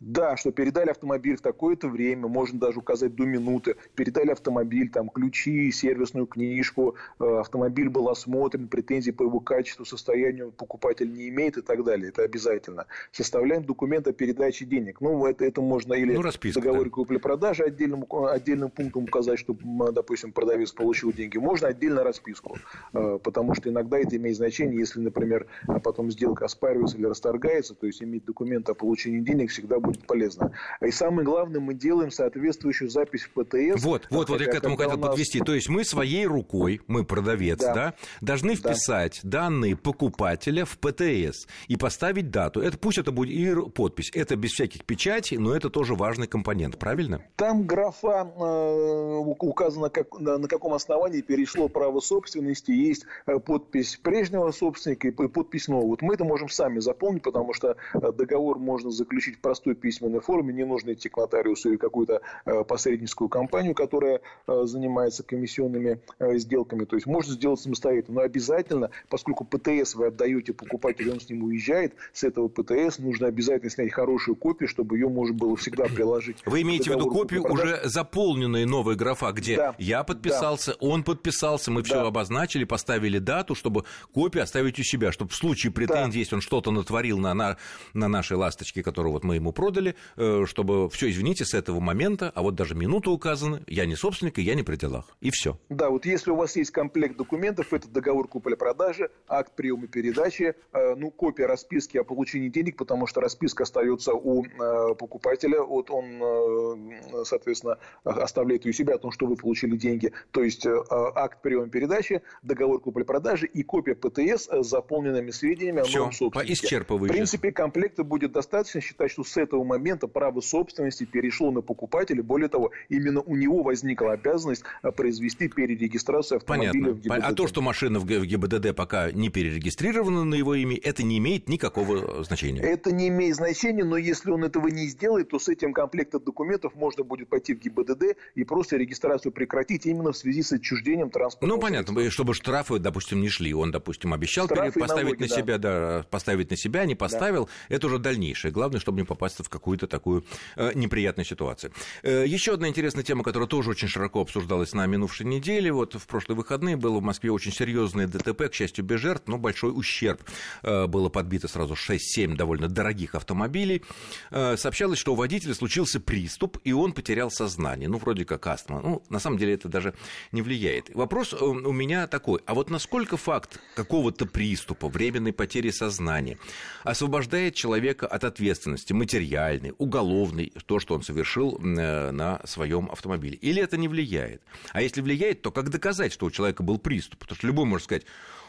Да, 0.00 0.36
что 0.36 0.52
передали 0.52 0.90
автомобиль 0.90 1.36
в 1.36 1.40
такое-то 1.40 1.88
время, 1.88 2.28
можно 2.28 2.58
даже 2.58 2.78
указать 2.78 3.14
до 3.14 3.24
минуты. 3.24 3.76
Передали 3.94 4.30
автомобиль, 4.30 4.90
там, 4.90 5.08
ключи, 5.08 5.70
сервисную 5.72 6.26
книжку, 6.26 6.96
э, 7.20 7.38
автомобиль 7.40 7.88
был 7.88 8.08
осмотрен, 8.08 8.68
претензий 8.68 9.12
по 9.12 9.22
его 9.22 9.40
качеству, 9.40 9.84
состоянию 9.84 10.52
покупатель 10.52 11.12
не 11.12 11.28
имеет 11.28 11.56
и 11.56 11.62
так 11.62 11.84
далее. 11.84 12.08
Это 12.08 12.22
обязательно. 12.22 12.86
Составляем 13.12 13.64
документ 13.64 14.08
о 14.08 14.12
передаче 14.12 14.64
денег. 14.64 15.00
Ну, 15.00 15.26
это, 15.26 15.44
это 15.44 15.60
можно 15.60 15.94
или 15.94 16.14
ну, 16.14 16.22
расписка, 16.22 16.60
договоре 16.60 16.90
да. 16.90 16.90
купли-продажи 16.90 17.62
отдельным, 17.62 18.04
отдельным 18.10 18.70
пунктом 18.70 19.04
указать, 19.04 19.38
чтобы, 19.38 19.92
допустим, 19.92 20.32
продавец 20.32 20.72
получил 20.72 21.12
деньги. 21.12 21.38
Можно 21.38 21.68
отдельно 21.68 22.02
расписку, 22.02 22.56
э, 22.92 23.18
потому 23.22 23.54
что 23.54 23.70
иногда 23.70 23.98
это 23.98 24.16
имеет 24.16 24.36
значение, 24.36 24.78
если, 24.78 25.00
например, 25.00 25.46
потом 25.82 26.10
сделка 26.10 26.46
оспаривается 26.46 26.96
или 26.96 27.06
расторгается, 27.06 27.74
то 27.74 27.86
есть 27.86 28.02
иметь 28.02 28.24
документ 28.24 28.68
о 28.68 28.74
получении 28.74 29.20
денег 29.20 29.50
всегда 29.50 29.78
будет 29.84 30.06
полезно. 30.06 30.52
И 30.80 30.90
самое 30.90 31.24
главное, 31.24 31.60
мы 31.60 31.74
делаем 31.74 32.10
соответствующую 32.10 32.90
запись 32.90 33.22
в 33.22 33.30
ПТС. 33.30 33.82
Вот, 33.82 34.06
вот, 34.10 34.28
вот 34.28 34.40
я 34.40 34.46
к 34.46 34.54
этому 34.54 34.76
хотел 34.76 34.98
нас... 34.98 35.10
подвести. 35.10 35.40
То 35.40 35.54
есть 35.54 35.68
мы 35.68 35.84
своей 35.84 36.26
рукой, 36.26 36.80
мы 36.86 37.04
продавец, 37.04 37.60
да, 37.60 37.74
да 37.74 37.94
должны 38.20 38.54
вписать 38.54 39.20
да. 39.22 39.42
данные 39.42 39.76
покупателя 39.76 40.64
в 40.64 40.78
ПТС 40.78 41.46
и 41.68 41.76
поставить 41.76 42.30
дату. 42.30 42.60
Это 42.60 42.78
пусть 42.78 42.98
это 42.98 43.12
будет 43.12 43.30
и 43.30 43.70
подпись. 43.70 44.10
Это 44.14 44.36
без 44.36 44.52
всяких 44.52 44.84
печатей, 44.84 45.36
но 45.36 45.54
это 45.54 45.70
тоже 45.70 45.94
важный 45.94 46.26
компонент, 46.26 46.78
правильно? 46.78 47.22
Там 47.36 47.66
графа 47.66 48.26
э, 48.36 49.14
указано, 49.38 49.90
как, 49.90 50.18
на, 50.18 50.38
на 50.38 50.48
каком 50.48 50.72
основании 50.74 51.20
перешло 51.20 51.68
право 51.68 52.00
собственности, 52.00 52.70
есть 52.70 53.04
э, 53.26 53.38
подпись 53.38 53.98
прежнего 54.02 54.50
собственника 54.50 55.08
и 55.08 55.10
подпись 55.10 55.68
нового. 55.68 55.88
Вот 55.88 56.02
мы 56.02 56.14
это 56.14 56.24
можем 56.24 56.48
сами 56.48 56.78
заполнить, 56.78 57.22
потому 57.22 57.52
что 57.52 57.76
э, 57.94 58.12
договор 58.12 58.58
можно 58.58 58.90
заключить 58.90 59.36
в 59.36 59.40
простой 59.40 59.73
простой 59.74 59.84
письменной 59.84 60.20
форме, 60.20 60.52
не 60.52 60.64
нужно 60.64 60.92
идти 60.92 61.08
к 61.08 61.16
нотариусу 61.16 61.70
или 61.70 61.76
какую-то 61.76 62.20
э, 62.46 62.64
посредническую 62.64 63.28
компанию, 63.28 63.74
которая 63.74 64.20
э, 64.46 64.62
занимается 64.64 65.22
комиссионными 65.22 66.00
э, 66.18 66.38
сделками. 66.38 66.84
То 66.84 66.96
есть 66.96 67.06
можно 67.06 67.32
сделать 67.34 67.60
самостоятельно, 67.60 68.20
но 68.20 68.20
обязательно, 68.22 68.90
поскольку 69.08 69.44
ПТС 69.44 69.94
вы 69.94 70.06
отдаете 70.06 70.52
покупателю, 70.52 71.12
он 71.12 71.20
с 71.20 71.28
ним 71.28 71.44
уезжает, 71.44 71.94
с 72.12 72.24
этого 72.24 72.48
ПТС 72.48 72.98
нужно 72.98 73.26
обязательно 73.26 73.70
снять 73.70 73.92
хорошую 73.92 74.36
копию, 74.36 74.68
чтобы 74.68 74.96
ее 74.96 75.08
можно 75.08 75.34
было 75.34 75.56
всегда 75.56 75.84
приложить. 75.84 76.36
Вы 76.46 76.62
имеете 76.62 76.90
в 76.90 76.94
виду 76.94 77.10
копию 77.10 77.44
уже 77.50 77.80
заполненной 77.84 78.64
новой 78.64 78.96
графа, 78.96 79.32
где 79.32 79.56
да, 79.56 79.74
я 79.78 80.04
подписался, 80.04 80.72
да. 80.72 80.86
он 80.86 81.02
подписался, 81.02 81.70
мы 81.70 81.82
все 81.82 81.94
да. 81.94 82.06
обозначили, 82.06 82.64
поставили 82.64 83.18
дату, 83.18 83.54
чтобы 83.54 83.84
копию 84.12 84.42
оставить 84.42 84.78
у 84.78 84.82
себя, 84.82 85.12
чтобы 85.12 85.30
в 85.30 85.34
случае 85.34 85.72
претензий, 85.72 86.12
да. 86.12 86.18
если 86.18 86.34
он 86.36 86.40
что-то 86.40 86.70
натворил 86.70 87.18
на, 87.18 87.34
на, 87.34 87.56
на 87.92 88.08
нашей 88.08 88.36
ласточке, 88.36 88.82
которую 88.82 89.12
вот 89.12 89.24
мы 89.24 89.36
ему 89.36 89.52
продали, 89.64 89.94
э, 90.16 90.44
чтобы 90.46 90.90
все, 90.90 91.10
извините, 91.10 91.44
с 91.44 91.54
этого 91.54 91.80
момента, 91.80 92.30
а 92.34 92.42
вот 92.42 92.54
даже 92.54 92.74
минута 92.74 93.10
указана, 93.10 93.62
я 93.66 93.86
не 93.86 93.96
собственник, 93.96 94.38
и 94.38 94.42
я 94.42 94.54
не 94.54 94.62
при 94.62 94.76
делах. 94.76 95.06
И 95.22 95.30
все. 95.30 95.58
Да, 95.70 95.88
вот 95.88 96.04
если 96.04 96.30
у 96.30 96.36
вас 96.36 96.56
есть 96.56 96.70
комплект 96.70 97.16
документов, 97.16 97.72
это 97.72 97.88
договор 97.88 98.28
купли-продажи, 98.28 99.08
акт 99.26 99.52
приема 99.56 99.86
передачи, 99.86 100.54
э, 100.72 100.94
ну, 100.96 101.10
копия 101.10 101.46
расписки 101.46 101.96
о 101.96 102.04
получении 102.04 102.50
денег, 102.50 102.76
потому 102.76 103.06
что 103.06 103.20
расписка 103.22 103.62
остается 103.62 104.12
у 104.12 104.44
э, 104.44 104.94
покупателя, 104.96 105.62
вот 105.62 105.90
он, 105.90 106.92
соответственно, 107.24 107.78
оставляет 108.04 108.66
ее 108.66 108.70
у 108.70 108.74
себя 108.74 108.94
о 108.96 108.98
том, 108.98 109.12
что 109.12 109.26
вы 109.26 109.36
получили 109.36 109.76
деньги. 109.76 110.12
То 110.30 110.42
есть 110.42 110.66
акт 110.90 111.40
приема 111.40 111.68
передачи, 111.68 112.22
договор 112.42 112.80
купли-продажи 112.80 113.46
и 113.46 113.62
копия 113.62 113.94
ПТС 113.94 114.48
с 114.50 114.66
заполненными 114.66 115.30
сведениями 115.30 115.80
о 115.80 115.98
новом 115.98 116.12
собственнике. 116.12 116.84
В 116.84 117.08
принципе, 117.08 117.52
комплекта 117.52 118.04
будет 118.04 118.32
достаточно 118.32 118.80
считать, 118.80 119.10
что 119.10 119.24
с 119.24 119.36
этого 119.36 119.53
этого 119.54 119.64
момента 119.64 120.08
право 120.08 120.40
собственности 120.40 121.04
перешло 121.04 121.50
на 121.50 121.62
покупателя. 121.62 122.22
Более 122.22 122.48
того, 122.48 122.72
именно 122.88 123.20
у 123.20 123.36
него 123.36 123.62
возникла 123.62 124.12
обязанность 124.12 124.64
а, 124.82 124.90
произвести 124.90 125.48
перерегистрацию 125.48 126.38
автомобиля 126.38 126.72
Понятно. 126.72 126.92
в 126.92 127.00
ГИБДД. 127.00 127.24
А 127.24 127.32
то, 127.32 127.46
что 127.46 127.62
машина 127.62 127.98
в 128.00 128.06
ГИБДД 128.06 128.74
пока 128.74 129.10
не 129.12 129.28
перерегистрирована 129.28 130.24
на 130.24 130.34
его 130.34 130.54
имя, 130.54 130.78
это 130.82 131.02
не 131.02 131.18
имеет 131.18 131.48
никакого 131.48 132.24
значения? 132.24 132.60
Это 132.60 132.92
не 132.92 133.08
имеет 133.08 133.36
значения, 133.36 133.84
но 133.84 133.96
если 133.96 134.30
он 134.30 134.44
этого 134.44 134.68
не 134.68 134.86
сделает, 134.88 135.30
то 135.30 135.38
с 135.38 135.48
этим 135.48 135.72
комплектом 135.72 136.22
документов 136.24 136.74
можно 136.74 137.04
будет 137.04 137.28
пойти 137.28 137.54
в 137.54 137.60
ГИБДД 137.60 138.16
и 138.34 138.44
просто 138.44 138.76
регистрацию 138.76 139.32
прекратить 139.32 139.86
именно 139.86 140.12
в 140.12 140.16
связи 140.16 140.42
с 140.42 140.52
отчуждением 140.52 141.10
транспорта. 141.10 141.46
Ну, 141.46 141.60
понятно, 141.60 142.10
чтобы 142.10 142.34
штрафы, 142.34 142.78
допустим, 142.78 143.20
не 143.20 143.28
шли. 143.28 143.54
Он, 143.54 143.70
допустим, 143.70 144.12
обещал 144.12 144.46
штрафы 144.46 144.80
поставить 144.80 145.04
налоги, 145.04 145.22
на 145.22 145.28
да. 145.28 145.36
себя, 145.36 145.58
да, 145.58 146.06
поставить 146.10 146.50
на 146.50 146.56
себя, 146.56 146.84
не 146.84 146.94
поставил. 146.94 147.44
Да. 147.68 147.76
Это 147.76 147.86
уже 147.86 147.98
дальнейшее. 147.98 148.52
Главное, 148.52 148.80
чтобы 148.80 149.00
не 149.00 149.06
попасть 149.06 149.36
в 149.44 149.48
какую-то 149.48 149.86
такую 149.86 150.24
э, 150.56 150.72
неприятную 150.74 151.26
ситуацию. 151.26 151.72
Э, 152.02 152.24
еще 152.26 152.54
одна 152.54 152.68
интересная 152.68 153.04
тема, 153.04 153.22
которая 153.22 153.48
тоже 153.48 153.70
очень 153.70 153.88
широко 153.88 154.20
обсуждалась 154.20 154.72
на 154.72 154.86
минувшей 154.86 155.26
неделе. 155.26 155.72
Вот 155.72 155.94
в 155.94 156.06
прошлые 156.06 156.36
выходные 156.36 156.76
было 156.76 156.98
в 156.98 157.02
Москве 157.02 157.30
очень 157.30 157.52
серьезное 157.52 158.06
ДТП, 158.06 158.48
к 158.50 158.54
счастью, 158.54 158.84
без 158.84 159.00
жертв, 159.00 159.28
но 159.28 159.38
большой 159.38 159.70
ущерб. 159.70 160.22
Э, 160.62 160.86
было 160.86 161.08
подбито 161.08 161.48
сразу 161.48 161.74
6-7 161.74 162.36
довольно 162.36 162.68
дорогих 162.68 163.14
автомобилей. 163.14 163.82
Сообщалось, 164.30 164.98
что 164.98 165.12
у 165.12 165.16
водителя 165.16 165.54
случился 165.54 166.00
приступ, 166.00 166.58
и 166.64 166.72
он 166.72 166.92
потерял 166.92 167.30
сознание. 167.30 167.88
Ну, 167.88 167.98
вроде 167.98 168.24
как 168.24 168.46
астма. 168.46 168.80
Ну, 168.80 169.02
на 169.08 169.18
самом 169.18 169.38
деле 169.38 169.54
это 169.54 169.68
даже 169.68 169.94
не 170.32 170.42
влияет. 170.42 170.94
Вопрос 170.94 171.32
у 171.32 171.72
меня 171.72 172.06
такой. 172.06 172.40
А 172.46 172.54
вот 172.54 172.70
насколько 172.70 173.16
факт 173.16 173.60
какого-то 173.74 174.26
приступа, 174.26 174.88
временной 174.88 175.32
потери 175.32 175.70
сознания 175.70 176.38
освобождает 176.82 177.54
человека 177.54 178.06
от 178.06 178.24
ответственности 178.24 178.92
материальной, 178.92 179.33
уголовный, 179.78 180.52
то, 180.66 180.78
что 180.78 180.94
он 180.94 181.02
совершил 181.02 181.58
э, 181.58 182.10
на 182.10 182.40
своем 182.44 182.90
автомобиле. 182.90 183.36
Или 183.36 183.62
это 183.62 183.76
не 183.76 183.88
влияет? 183.88 184.42
А 184.72 184.82
если 184.82 185.00
влияет, 185.00 185.42
то 185.42 185.50
как 185.50 185.70
доказать, 185.70 186.12
что 186.12 186.26
у 186.26 186.30
человека 186.30 186.62
был 186.62 186.78
приступ? 186.78 187.20
Потому 187.20 187.36
что 187.36 187.46
любой 187.46 187.64
может 187.64 187.84
сказать, 187.84 188.04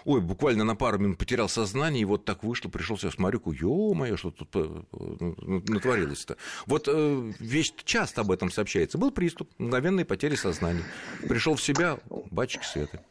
ой, 0.05 0.21
буквально 0.21 0.63
на 0.63 0.75
пару 0.75 0.99
минут 0.99 1.17
потерял 1.17 1.49
сознание, 1.49 2.03
и 2.03 2.05
вот 2.05 2.25
так 2.25 2.43
вышло, 2.43 2.69
пришел, 2.69 2.97
я 3.01 3.11
смотрю, 3.11 3.41
ё-моё, 3.45 4.17
что 4.17 4.31
тут 4.31 4.49
э, 4.53 4.83
натворилось-то. 4.91 6.37
Вот 6.65 6.87
э, 6.87 7.31
вещь 7.39 7.73
часто 7.83 8.21
об 8.21 8.31
этом 8.31 8.51
сообщается. 8.51 8.97
Был 8.97 9.11
приступ, 9.11 9.49
мгновенной 9.57 10.05
потери 10.05 10.35
сознания. 10.35 10.83
Пришел 11.27 11.55
в 11.55 11.61
себя, 11.61 11.99
бачки 12.31 12.63
света. 12.63 13.03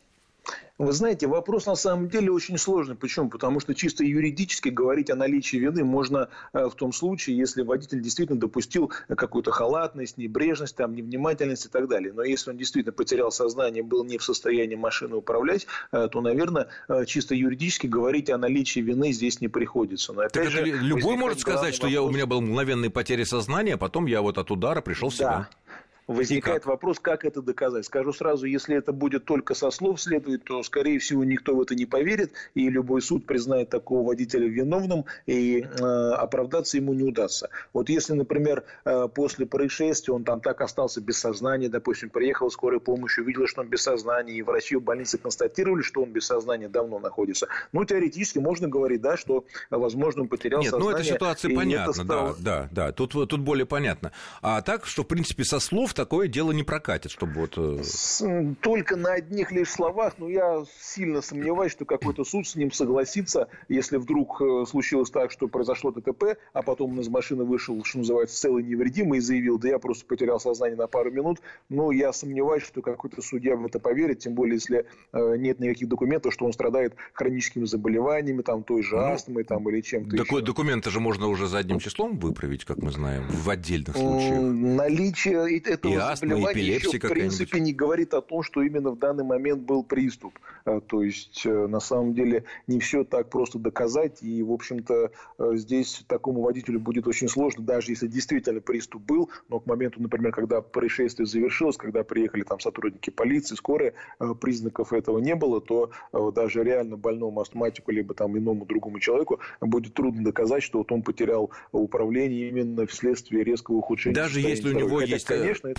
Вы 0.77 0.93
знаете, 0.93 1.29
вопрос 1.29 1.67
на 1.67 1.77
самом 1.77 2.09
деле 2.09 2.33
очень 2.33 2.59
сложный. 2.59 2.97
Почему? 2.97 3.31
Потому 3.31 3.61
что 3.61 3.75
чисто 3.77 4.03
юридически 4.03 4.71
говорить 4.71 5.09
о 5.09 5.15
наличии 5.15 5.57
вины 5.57 5.85
можно 5.85 6.29
э, 6.53 6.69
в 6.69 6.75
том 6.75 6.93
случае, 6.93 7.37
если 7.37 7.63
водитель 7.63 8.01
действительно 8.01 8.41
допустил 8.41 8.93
какую-то 9.07 9.53
халатность, 9.53 10.19
небрежность, 10.19 10.75
там, 10.75 10.97
невнимательность 10.97 11.67
и 11.67 11.69
так 11.69 11.87
далее. 11.87 12.13
Но 12.13 12.25
если 12.25 12.51
он 12.51 12.57
действительно 12.57 12.93
потерял 12.93 13.31
сознание, 13.31 13.85
был 13.85 14.03
не 14.05 14.19
в 14.19 14.25
состоянии 14.25 14.75
машины 14.75 15.15
управлять, 15.15 15.69
э, 15.93 16.09
то, 16.11 16.21
наверное, 16.21 16.67
э, 16.89 17.05
чисто 17.07 17.37
юридически 17.37 17.87
говорить 17.87 18.29
о 18.29 18.37
наличии 18.37 18.81
вины 18.81 19.13
здесь 19.13 19.41
не 19.41 19.47
приходится. 19.47 20.13
Но, 20.13 20.23
опять 20.23 20.33
так 20.33 20.51
же, 20.51 20.65
любой 20.65 21.17
может 21.17 21.39
сказать, 21.39 21.73
что 21.73 21.87
вопрос... 21.87 21.93
я, 21.93 22.03
у 22.03 22.11
меня 22.11 22.27
был 22.27 22.41
мгновенный 22.41 22.91
потеря 22.91 23.25
сознания, 23.25 23.75
а 23.75 23.79
потом 23.79 24.07
я 24.07 24.23
вот 24.23 24.39
от 24.39 24.51
удара 24.51 24.81
пришел 24.81 25.11
в 25.11 25.15
себя. 25.15 25.49
Да. 25.53 25.64
Возникает 26.07 26.67
вопрос, 26.67 26.99
как 27.01 27.25
это 27.25 27.41
доказать. 27.41 27.87
Скажу 27.87 28.13
сразу, 28.13 28.47
если 28.47 28.77
это 28.77 28.93
будет 28.93 29.25
только 29.25 29.55
со 29.55 29.71
слов 29.71 30.01
следовать, 30.01 30.45
то, 30.45 30.63
скорее 30.63 30.99
всего, 30.99 31.25
никто 31.25 31.57
в 31.57 31.63
это 31.63 31.75
не 31.75 31.87
поверит, 31.87 32.33
и 32.55 32.69
любой 32.69 33.01
суд 33.01 33.25
признает 33.25 33.71
такого 33.71 34.07
водителя 34.07 34.47
виновным, 34.47 35.07
и 35.27 35.61
э, 35.61 35.85
оправдаться 35.85 36.77
ему 36.77 36.93
не 36.93 37.05
удастся. 37.05 37.49
Вот 37.73 37.89
если, 37.89 38.13
например, 38.13 38.65
э, 38.85 39.09
после 39.15 39.47
происшествия 39.47 40.13
он 40.13 40.25
там 40.25 40.41
так 40.41 40.61
остался 40.61 41.01
без 41.01 41.19
сознания, 41.19 41.71
допустим, 41.71 42.11
приехала 42.11 42.51
скорая 42.51 42.81
помощь, 42.81 43.19
увидела, 43.19 43.47
что 43.47 43.63
он 43.63 43.69
без 43.69 43.83
сознания, 43.83 44.35
и 44.35 44.43
врачи 44.43 44.77
в 44.77 44.83
больнице 44.83 45.17
констатировали, 45.17 45.81
что 45.81 46.03
он 46.03 46.11
без 46.11 46.27
сознания 46.27 46.69
давно 46.69 46.99
находится, 46.99 47.49
ну, 47.73 47.85
теоретически 47.85 48.39
можно 48.39 48.69
говорить, 48.69 49.01
да, 49.01 49.17
что, 49.17 49.47
возможно, 49.71 50.23
он 50.23 50.29
потерял 50.29 50.61
Нет, 50.61 50.71
сознание. 50.71 50.93
ну, 50.93 50.99
эта 50.99 51.09
ситуация 51.09 51.57
понятна, 51.57 51.93
стало... 51.93 52.37
да, 52.39 52.69
да, 52.69 52.69
да, 52.71 52.93
тут, 52.93 53.13
тут 53.13 53.41
более 53.41 53.65
понятно. 53.65 54.13
А 54.43 54.61
так, 54.61 54.85
что, 54.85 55.03
в 55.03 55.07
принципе, 55.07 55.45
со 55.45 55.61
слов 55.61 55.94
такое 55.95 56.29
дело 56.29 56.53
не 56.53 56.63
прокатит, 56.63 57.11
чтобы 57.11 57.33
вот... 57.35 57.55
Э, 57.57 58.55
только 58.61 58.97
на 58.97 59.15
одних 59.15 59.53
лишь 59.53 59.71
словах, 59.71 60.15
но 60.19 60.29
я 60.29 60.65
сильно 60.81 61.23
сомневаюсь, 61.23 61.73
что 61.73 61.85
какой-то 61.85 62.25
суд 62.25 62.47
с 62.47 62.57
ним 62.57 62.73
согласится, 62.73 63.49
если 63.69 63.97
вдруг 63.97 64.41
э, 64.41 64.65
случилось 64.69 65.11
так, 65.11 65.31
что 65.31 65.49
произошло 65.49 65.91
ДТП, 65.91 66.37
а 66.53 66.63
потом 66.63 66.93
он 66.93 67.01
из 67.01 67.09
машины 67.09 67.45
вышел, 67.45 67.83
что 67.85 67.99
называется, 67.99 68.39
целый 68.39 68.63
невредимый 68.63 69.19
и 69.19 69.23
заявил, 69.23 69.59
да 69.59 69.69
я 69.69 69.79
просто 69.79 70.05
потерял 70.07 70.41
сознание 70.41 70.77
на 70.77 70.87
пару 70.87 71.11
минут, 71.11 71.39
но 71.69 71.93
я 71.93 72.13
сомневаюсь, 72.13 72.65
что 72.65 72.83
какой-то 72.83 73.23
судья 73.23 73.57
в 73.57 73.65
это 73.65 73.79
поверит, 73.79 74.19
тем 74.21 74.35
более, 74.35 74.55
если 74.55 74.87
э, 75.13 75.37
нет 75.37 75.61
никаких 75.61 75.89
документов, 75.89 76.33
что 76.35 76.45
он 76.45 76.53
страдает 76.53 76.95
хроническими 77.13 77.65
заболеваниями, 77.65 78.43
там, 78.43 78.63
той 78.63 78.83
же 78.83 78.97
ну, 78.97 79.03
астмой, 79.03 79.45
там, 79.45 79.69
или 79.69 79.81
чем-то 79.81 80.17
еще. 80.17 80.41
Документы 80.41 80.91
же 80.91 81.01
можно 81.01 81.29
уже 81.29 81.47
задним 81.47 81.79
числом 81.79 82.19
выправить, 82.19 82.65
как 82.65 82.79
мы 82.79 82.91
знаем, 82.91 83.25
в 83.29 83.49
отдельных 83.49 83.97
случаях. 83.97 84.41
Наличие 84.41 85.59
и 85.89 86.17
заболевание 86.17 86.75
еще, 86.75 86.99
в 86.99 87.09
принципе, 87.09 87.61
не 87.61 87.73
говорит 87.73 88.15
о 88.15 88.21
том, 88.21 88.43
что 88.43 88.63
именно 88.63 88.91
в 88.91 88.99
данный 88.99 89.25
момент 89.25 89.63
был 89.63 89.83
приступ. 89.83 90.39
А, 90.65 90.81
то 90.81 91.03
есть, 91.03 91.43
э, 91.45 91.67
на 91.67 91.81
самом 91.81 92.15
деле, 92.15 92.45
не 92.67 92.81
все 92.81 93.05
так 93.05 93.29
просто 93.31 93.59
доказать. 93.59 94.23
И, 94.23 94.43
в 94.43 94.53
общем-то, 94.53 95.11
э, 95.39 95.51
здесь 95.55 96.05
такому 96.09 96.43
водителю 96.43 96.81
будет 96.81 97.07
очень 97.07 97.29
сложно, 97.29 97.65
даже 97.65 97.93
если 97.93 98.07
действительно 98.07 98.61
приступ 98.61 99.03
был, 99.03 99.31
но 99.49 99.61
к 99.61 99.67
моменту, 99.67 100.01
например, 100.01 100.33
когда 100.33 100.61
происшествие 100.61 101.27
завершилось, 101.27 101.77
когда 101.77 102.03
приехали 102.05 102.43
там 102.43 102.61
сотрудники 102.61 103.11
полиции, 103.11 103.55
скорая, 103.55 103.95
э, 104.21 104.35
признаков 104.41 104.93
этого 104.93 105.19
не 105.19 105.35
было, 105.35 105.61
то 105.61 105.91
даже 106.35 106.63
реально 106.63 106.97
больному 106.97 107.41
астматику, 107.41 107.91
либо 107.91 108.15
там 108.15 108.37
иному 108.37 108.65
другому 108.67 108.99
человеку 109.01 109.41
будет 109.61 109.95
трудно 109.95 110.25
доказать, 110.25 110.63
что 110.63 110.79
вот 110.79 110.93
он 110.93 111.03
потерял 111.03 111.51
управление 111.73 112.49
именно 112.49 112.87
вследствие 112.87 113.45
резкого 113.45 113.77
ухудшения. 113.77 114.15
Даже 114.15 114.41
если 114.41 114.75
у 114.75 114.79
него 114.79 114.99
Хотя, 114.99 115.15
есть 115.15 115.27
конечно, 115.27 115.74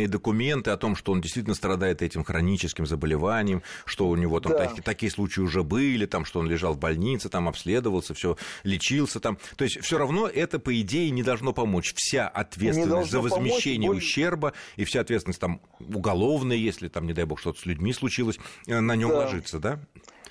официальные 0.00 0.08
документы 0.08 0.70
о 0.70 0.76
том, 0.76 0.96
что 0.96 1.12
он 1.12 1.20
действительно 1.20 1.54
страдает 1.54 2.02
этим 2.02 2.24
хроническим 2.24 2.86
заболеванием, 2.86 3.62
что 3.84 4.08
у 4.08 4.16
него 4.16 4.40
там 4.40 4.52
да. 4.52 4.66
такие, 4.66 4.82
такие 4.82 5.12
случаи 5.12 5.40
уже 5.40 5.62
были, 5.62 6.06
там, 6.06 6.24
что 6.24 6.40
он 6.40 6.48
лежал 6.48 6.74
в 6.74 6.78
больнице, 6.78 7.28
там 7.28 7.48
обследовался, 7.48 8.14
все 8.14 8.36
лечился 8.64 9.20
там. 9.20 9.38
То 9.56 9.64
есть 9.64 9.80
все 9.80 9.98
равно 9.98 10.26
это, 10.26 10.58
по 10.58 10.78
идее, 10.80 11.10
не 11.10 11.22
должно 11.22 11.52
помочь. 11.52 11.92
Вся 11.96 12.28
ответственность 12.28 13.10
за 13.10 13.20
возмещение 13.20 13.88
помочь, 13.88 14.04
ущерба 14.04 14.52
и 14.76 14.84
вся 14.84 15.00
ответственность 15.00 15.40
там 15.40 15.60
уголовная, 15.78 16.56
если 16.56 16.88
там, 16.88 17.06
не 17.06 17.12
дай 17.12 17.24
бог, 17.24 17.40
что-то 17.40 17.60
с 17.60 17.66
людьми 17.66 17.92
случилось, 17.92 18.38
э, 18.66 18.80
на 18.80 18.96
нем 18.96 19.10
да. 19.10 19.18
ложится, 19.18 19.58
да? 19.58 19.80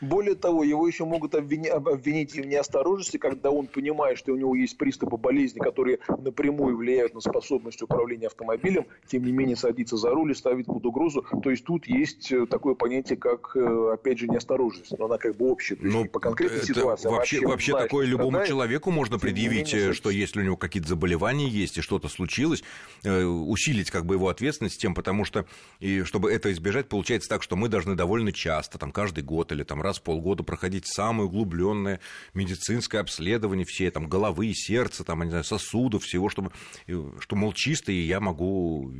Более 0.01 0.35
того, 0.35 0.63
его 0.63 0.87
еще 0.87 1.05
могут 1.05 1.35
обвинить, 1.35 1.69
обвинить 1.69 2.33
в 2.33 2.45
неосторожности, 2.45 3.17
когда 3.17 3.51
он 3.51 3.67
понимает, 3.67 4.17
что 4.17 4.31
у 4.33 4.35
него 4.35 4.55
есть 4.55 4.77
приступы 4.77 5.17
болезни, 5.17 5.59
которые 5.59 5.99
напрямую 6.07 6.77
влияют 6.77 7.13
на 7.13 7.21
способность 7.21 7.81
управления 7.81 8.27
автомобилем, 8.27 8.85
тем 9.07 9.25
не 9.25 9.31
менее 9.31 9.55
садится 9.55 9.97
за 9.97 10.11
руль 10.11 10.31
и 10.31 10.35
ставит 10.35 10.67
под 10.67 10.85
угрозу. 10.85 11.25
То 11.43 11.49
есть 11.49 11.65
тут 11.65 11.87
есть 11.87 12.31
э, 12.31 12.45
такое 12.45 12.75
понятие, 12.75 13.17
как, 13.17 13.55
э, 13.55 13.91
опять 13.93 14.19
же, 14.19 14.27
неосторожность. 14.27 14.97
Но 14.97 15.05
она 15.05 15.17
как 15.17 15.35
бы 15.35 15.49
общая. 15.49 15.77
Ну, 15.81 16.05
по 16.05 16.19
конкретной 16.19 16.63
ситуации. 16.63 17.09
Вообще, 17.09 17.37
вообще, 17.37 17.47
вообще 17.47 17.71
знает, 17.71 17.89
такое 17.89 18.05
любому 18.05 18.29
страдает, 18.29 18.49
человеку 18.49 18.91
можно 18.91 19.19
предъявить, 19.19 19.73
менее, 19.73 19.91
э, 19.91 19.93
что 19.93 20.09
если 20.09 20.39
у 20.41 20.43
него 20.43 20.57
какие-то 20.57 20.89
заболевания 20.89 21.47
есть 21.47 21.77
и 21.77 21.81
что-то 21.81 22.07
случилось, 22.07 22.63
усилить 23.03 23.91
как 23.91 24.05
бы 24.05 24.15
его 24.15 24.29
ответственность 24.29 24.79
тем, 24.79 24.93
потому 24.93 25.25
что, 25.25 25.45
и 25.79 26.03
чтобы 26.03 26.31
это 26.31 26.51
избежать, 26.51 26.87
получается 26.87 27.29
так, 27.29 27.43
что 27.43 27.55
мы 27.55 27.69
должны 27.69 27.95
довольно 27.95 28.31
часто, 28.31 28.77
там, 28.77 28.91
каждый 28.91 29.23
год 29.23 29.51
или 29.51 29.63
там 29.63 29.81
раз 29.81 29.88
в 29.97 30.03
полгода 30.03 30.43
проходить 30.43 30.85
самое 30.85 31.27
углубленное 31.27 31.99
медицинское 32.33 32.99
обследование 32.99 33.65
все 33.65 33.89
там 33.91 34.07
головы 34.07 34.53
сердца, 34.53 35.03
там, 35.03 35.23
не 35.23 35.29
знаю, 35.29 35.43
сосудов, 35.43 36.03
всего, 36.03 36.29
чтобы, 36.29 36.51
что, 36.85 37.35
мол, 37.35 37.53
чисто, 37.53 37.91
и 37.91 38.01
я 38.01 38.19
могу 38.19 38.93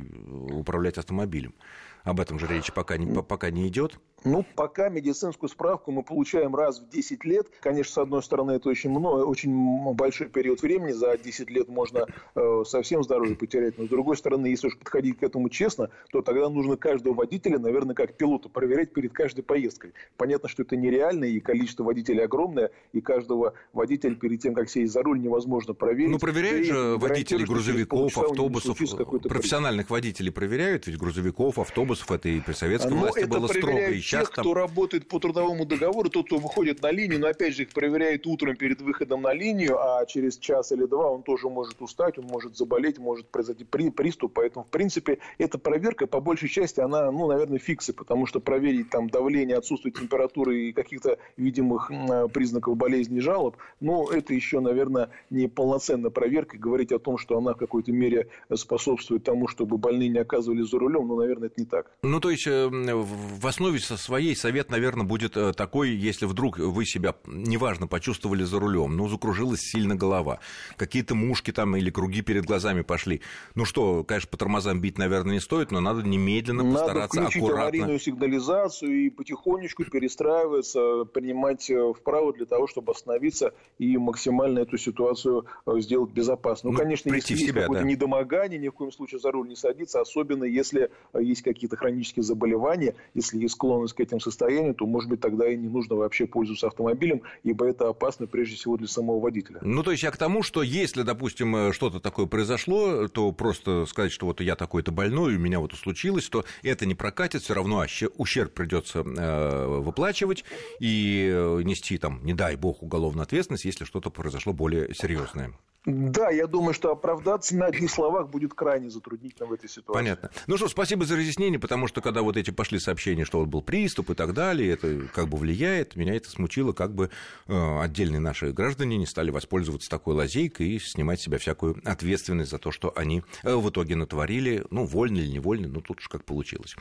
управлять 0.50 0.98
автомобилем. 0.98 1.54
Об 2.02 2.18
этом 2.18 2.38
же 2.38 2.46
речи 2.46 2.72
пока 2.72 2.96
не, 2.96 3.22
пока 3.22 3.50
не 3.50 3.68
идет. 3.68 4.00
Ну, 4.24 4.44
пока 4.54 4.88
медицинскую 4.88 5.48
справку 5.48 5.92
мы 5.92 6.02
получаем 6.02 6.54
раз 6.54 6.80
в 6.80 6.88
10 6.88 7.24
лет. 7.24 7.48
Конечно, 7.60 7.92
с 7.92 7.98
одной 7.98 8.22
стороны, 8.22 8.52
это 8.52 8.68
очень, 8.68 8.90
много, 8.90 9.24
очень 9.24 9.94
большой 9.94 10.28
период 10.28 10.62
времени. 10.62 10.92
За 10.92 11.16
10 11.16 11.50
лет 11.50 11.68
можно 11.68 12.06
э, 12.34 12.62
совсем 12.66 13.02
здоровье 13.02 13.36
потерять. 13.36 13.78
Но, 13.78 13.86
с 13.86 13.88
другой 13.88 14.16
стороны, 14.16 14.46
если 14.46 14.66
уж 14.66 14.78
подходить 14.78 15.18
к 15.18 15.22
этому 15.22 15.48
честно, 15.48 15.90
то 16.12 16.20
тогда 16.22 16.48
нужно 16.48 16.76
каждого 16.76 17.14
водителя, 17.14 17.58
наверное, 17.58 17.94
как 17.94 18.16
пилота, 18.16 18.48
проверять 18.48 18.92
перед 18.92 19.12
каждой 19.12 19.42
поездкой. 19.42 19.94
Понятно, 20.16 20.48
что 20.48 20.62
это 20.62 20.76
нереально, 20.76 21.24
и 21.24 21.40
количество 21.40 21.84
водителей 21.84 22.24
огромное, 22.24 22.70
и 22.92 23.00
каждого 23.00 23.54
водителя 23.72 24.14
перед 24.14 24.42
тем, 24.42 24.54
как 24.54 24.68
сесть 24.68 24.92
за 24.92 25.02
руль, 25.02 25.20
невозможно 25.20 25.72
проверить. 25.72 26.10
Ну, 26.10 26.18
проверяют 26.18 26.66
же 26.66 26.96
водителей 26.98 27.46
грузовиков, 27.46 28.16
автобусов, 28.18 28.78
профессиональных 29.22 29.88
водителей 29.88 30.30
проверяют, 30.30 30.86
ведь 30.86 30.98
грузовиков, 30.98 31.58
автобусов, 31.58 32.10
это 32.12 32.28
и 32.28 32.40
при 32.40 32.52
советской 32.52 32.90
но 32.90 32.96
власти 32.98 33.24
было 33.24 33.46
строго, 33.46 34.00
тех, 34.10 34.30
там... 34.30 34.42
кто 34.42 34.54
работает 34.54 35.08
по 35.08 35.18
трудовому 35.18 35.64
договору, 35.64 36.08
тот, 36.10 36.26
кто 36.26 36.38
выходит 36.38 36.82
на 36.82 36.90
линию, 36.90 37.20
но 37.20 37.28
опять 37.28 37.54
же 37.54 37.62
их 37.62 37.70
проверяют 37.70 38.26
утром 38.26 38.56
перед 38.56 38.80
выходом 38.80 39.22
на 39.22 39.32
линию, 39.32 39.78
а 39.78 40.04
через 40.06 40.38
час 40.38 40.72
или 40.72 40.84
два 40.84 41.10
он 41.10 41.22
тоже 41.22 41.48
может 41.48 41.80
устать, 41.80 42.18
он 42.18 42.24
может 42.24 42.56
заболеть, 42.56 42.98
может 42.98 43.28
произойти 43.28 43.64
при, 43.64 43.90
приступ. 43.90 44.34
Поэтому, 44.34 44.64
в 44.64 44.68
принципе, 44.68 45.18
эта 45.38 45.58
проверка, 45.58 46.06
по 46.06 46.20
большей 46.20 46.48
части, 46.48 46.80
она, 46.80 47.10
ну, 47.10 47.28
наверное, 47.28 47.58
фиксы, 47.58 47.92
потому 47.92 48.26
что 48.26 48.40
проверить 48.40 48.90
там 48.90 49.08
давление, 49.08 49.56
отсутствие 49.56 49.92
температуры 49.92 50.68
и 50.68 50.72
каких-то 50.72 51.18
видимых 51.36 51.90
признаков 52.32 52.76
болезни 52.76 53.18
и 53.18 53.20
жалоб, 53.20 53.56
ну, 53.80 54.08
это 54.08 54.34
еще, 54.34 54.60
наверное, 54.60 55.10
не 55.30 55.48
полноценная 55.48 56.10
проверка. 56.10 56.58
Говорить 56.58 56.92
о 56.92 56.98
том, 56.98 57.18
что 57.18 57.38
она 57.38 57.54
в 57.54 57.56
какой-то 57.56 57.92
мере 57.92 58.28
способствует 58.54 59.24
тому, 59.24 59.48
чтобы 59.48 59.78
больные 59.78 60.08
не 60.08 60.18
оказывались 60.18 60.68
за 60.68 60.78
рулем, 60.78 61.08
ну, 61.08 61.16
наверное, 61.16 61.48
это 61.48 61.60
не 61.60 61.66
так. 61.66 61.90
Ну, 62.02 62.20
то 62.20 62.30
есть 62.30 62.46
э, 62.46 62.68
в 62.68 63.46
основе 63.46 63.78
своей 64.00 64.34
совет, 64.34 64.70
наверное, 64.70 65.04
будет 65.04 65.36
э, 65.36 65.52
такой, 65.52 65.90
если 65.90 66.26
вдруг 66.26 66.58
вы 66.58 66.84
себя, 66.84 67.14
неважно, 67.26 67.86
почувствовали 67.86 68.44
за 68.44 68.58
рулем, 68.58 68.96
ну, 68.96 69.08
закружилась 69.08 69.60
сильно 69.60 69.94
голова, 69.94 70.40
какие-то 70.76 71.14
мушки 71.14 71.52
там 71.52 71.76
или 71.76 71.90
круги 71.90 72.22
перед 72.22 72.44
глазами 72.44 72.82
пошли. 72.82 73.20
Ну 73.54 73.64
что, 73.64 74.04
конечно, 74.04 74.28
по 74.30 74.36
тормозам 74.36 74.80
бить, 74.80 74.98
наверное, 74.98 75.34
не 75.34 75.40
стоит, 75.40 75.70
но 75.70 75.80
надо 75.80 76.02
немедленно 76.02 76.62
надо 76.62 76.78
постараться 76.78 77.20
включить 77.20 77.42
аккуратно. 77.42 77.62
аварийную 77.62 78.00
сигнализацию 78.00 79.06
и 79.06 79.10
потихонечку 79.10 79.84
перестраиваться, 79.84 81.04
принимать 81.04 81.68
э, 81.70 81.92
вправо 81.92 82.32
для 82.32 82.46
того, 82.46 82.66
чтобы 82.66 82.92
остановиться 82.92 83.52
и 83.78 83.96
максимально 83.96 84.60
эту 84.60 84.78
ситуацию 84.78 85.46
э, 85.66 85.80
сделать 85.80 86.10
безопасно. 86.10 86.70
Ну, 86.70 86.76
ну 86.76 86.82
конечно, 86.82 87.12
если 87.14 87.34
есть 87.34 87.46
себя, 87.46 87.62
какое-то 87.62 87.84
да. 87.84 87.88
недомогание, 87.88 88.58
ни 88.58 88.68
в 88.68 88.72
коем 88.72 88.92
случае 88.92 89.20
за 89.20 89.30
руль 89.30 89.48
не 89.48 89.56
садиться, 89.56 90.00
особенно 90.00 90.44
если 90.44 90.90
есть 91.18 91.42
какие-то 91.42 91.76
хронические 91.76 92.22
заболевания, 92.22 92.94
если 93.14 93.38
есть 93.38 93.54
склонность 93.54 93.89
к 93.92 94.00
этим 94.00 94.20
состояниям, 94.20 94.74
то, 94.74 94.86
может 94.86 95.08
быть, 95.08 95.20
тогда 95.20 95.48
и 95.48 95.56
не 95.56 95.68
нужно 95.68 95.96
вообще 95.96 96.26
пользоваться 96.26 96.66
автомобилем, 96.66 97.22
ибо 97.42 97.66
это 97.66 97.88
опасно 97.88 98.26
прежде 98.26 98.56
всего 98.56 98.76
для 98.76 98.88
самого 98.88 99.20
водителя. 99.20 99.58
Ну, 99.62 99.82
то 99.82 99.90
есть 99.90 100.02
я 100.02 100.10
к 100.10 100.16
тому, 100.16 100.42
что 100.42 100.62
если, 100.62 101.02
допустим, 101.02 101.54
э, 101.56 101.72
что-то 101.72 102.00
такое 102.00 102.26
произошло, 102.26 103.08
то 103.08 103.32
просто 103.32 103.86
сказать, 103.86 104.12
что 104.12 104.26
вот 104.26 104.40
я 104.40 104.56
такой-то 104.56 104.92
больной, 104.92 105.36
у 105.36 105.38
меня 105.38 105.60
вот 105.60 105.72
случилось, 105.74 106.28
то 106.28 106.44
это 106.62 106.86
не 106.86 106.94
прокатит, 106.94 107.42
все 107.42 107.54
равно 107.54 107.84
ущерб 108.16 108.52
придется 108.52 109.00
э, 109.00 109.66
выплачивать 109.80 110.44
и 110.80 111.30
э, 111.32 111.62
нести 111.62 111.98
там, 111.98 112.24
не 112.24 112.34
дай 112.34 112.56
бог, 112.56 112.82
уголовную 112.82 113.22
ответственность, 113.22 113.64
если 113.64 113.84
что-то 113.84 114.10
произошло 114.10 114.52
более 114.52 114.94
серьезное. 114.94 115.52
Да, 115.86 116.28
я 116.28 116.46
думаю, 116.46 116.74
что 116.74 116.92
оправдаться 116.92 117.56
на 117.56 117.66
одних 117.66 117.90
словах 117.90 118.28
будет 118.28 118.52
крайне 118.52 118.90
затруднительно 118.90 119.48
в 119.48 119.52
этой 119.52 119.68
ситуации. 119.68 119.98
Понятно. 119.98 120.30
Ну 120.46 120.58
что, 120.58 120.68
спасибо 120.68 121.06
за 121.06 121.16
разъяснение, 121.16 121.58
потому 121.58 121.86
что 121.86 122.02
когда 122.02 122.20
вот 122.20 122.36
эти 122.36 122.50
пошли 122.50 122.78
сообщения, 122.78 123.24
что 123.24 123.38
вот 123.38 123.48
был 123.48 123.62
приступ 123.62 124.10
и 124.10 124.14
так 124.14 124.34
далее, 124.34 124.72
это 124.72 125.08
как 125.14 125.28
бы 125.28 125.38
влияет, 125.38 125.96
меня 125.96 126.14
это 126.14 126.28
смутило, 126.28 126.72
как 126.72 126.94
бы 126.94 127.08
э, 127.46 127.80
отдельные 127.80 128.20
наши 128.20 128.52
граждане 128.52 128.98
не 128.98 129.06
стали 129.06 129.30
воспользоваться 129.30 129.88
такой 129.88 130.14
лазейкой 130.14 130.68
и 130.68 130.78
снимать 130.78 131.20
с 131.20 131.24
себя 131.24 131.38
всякую 131.38 131.80
ответственность 131.84 132.50
за 132.50 132.58
то, 132.58 132.72
что 132.72 132.92
они 132.94 133.22
э, 133.42 133.54
в 133.54 133.70
итоге 133.70 133.96
натворили, 133.96 134.66
ну, 134.68 134.84
вольно 134.84 135.16
или 135.16 135.28
невольно, 135.28 135.68
ну, 135.68 135.80
тут 135.80 136.00
уж 136.00 136.08
как 136.08 136.24
получилось. 136.24 136.76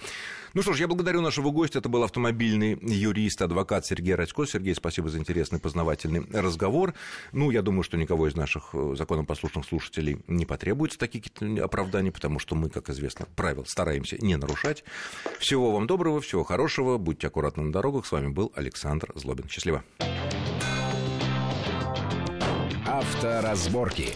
Ну 0.53 0.61
что 0.61 0.73
ж, 0.73 0.81
я 0.81 0.87
благодарю 0.87 1.21
нашего 1.21 1.51
гостя, 1.51 1.79
это 1.79 1.87
был 1.87 2.03
автомобильный 2.03 2.77
юрист, 2.81 3.41
адвокат 3.41 3.85
Сергей 3.85 4.15
Радько. 4.15 4.45
Сергей, 4.45 4.75
спасибо 4.75 5.07
за 5.07 5.19
интересный 5.19 5.59
познавательный 5.59 6.25
разговор. 6.33 6.93
Ну, 7.31 7.49
я 7.51 7.61
думаю, 7.61 7.83
что 7.83 7.95
никого 7.95 8.27
из 8.27 8.35
наших 8.35 8.71
э, 8.73 8.88
законопослушных 8.95 9.65
слушателей 9.65 10.21
не 10.27 10.45
потребуется 10.45 10.97
такие 10.97 11.23
оправдания, 11.61 12.11
потому 12.11 12.39
что 12.39 12.55
мы, 12.55 12.69
как 12.69 12.89
известно, 12.89 13.27
правил 13.35 13.65
стараемся 13.65 14.17
не 14.17 14.35
нарушать. 14.35 14.83
Всего 15.39 15.71
вам 15.71 15.87
доброго, 15.87 16.21
всего 16.21 16.43
хорошего, 16.43 16.97
будьте 16.97 17.27
аккуратны 17.27 17.63
на 17.63 17.71
дорогах. 17.71 18.05
С 18.05 18.11
вами 18.11 18.27
был 18.29 18.51
Александр 18.55 19.11
Злобин. 19.15 19.47
Счастливо. 19.49 19.83
Авторазборки. 22.85 24.15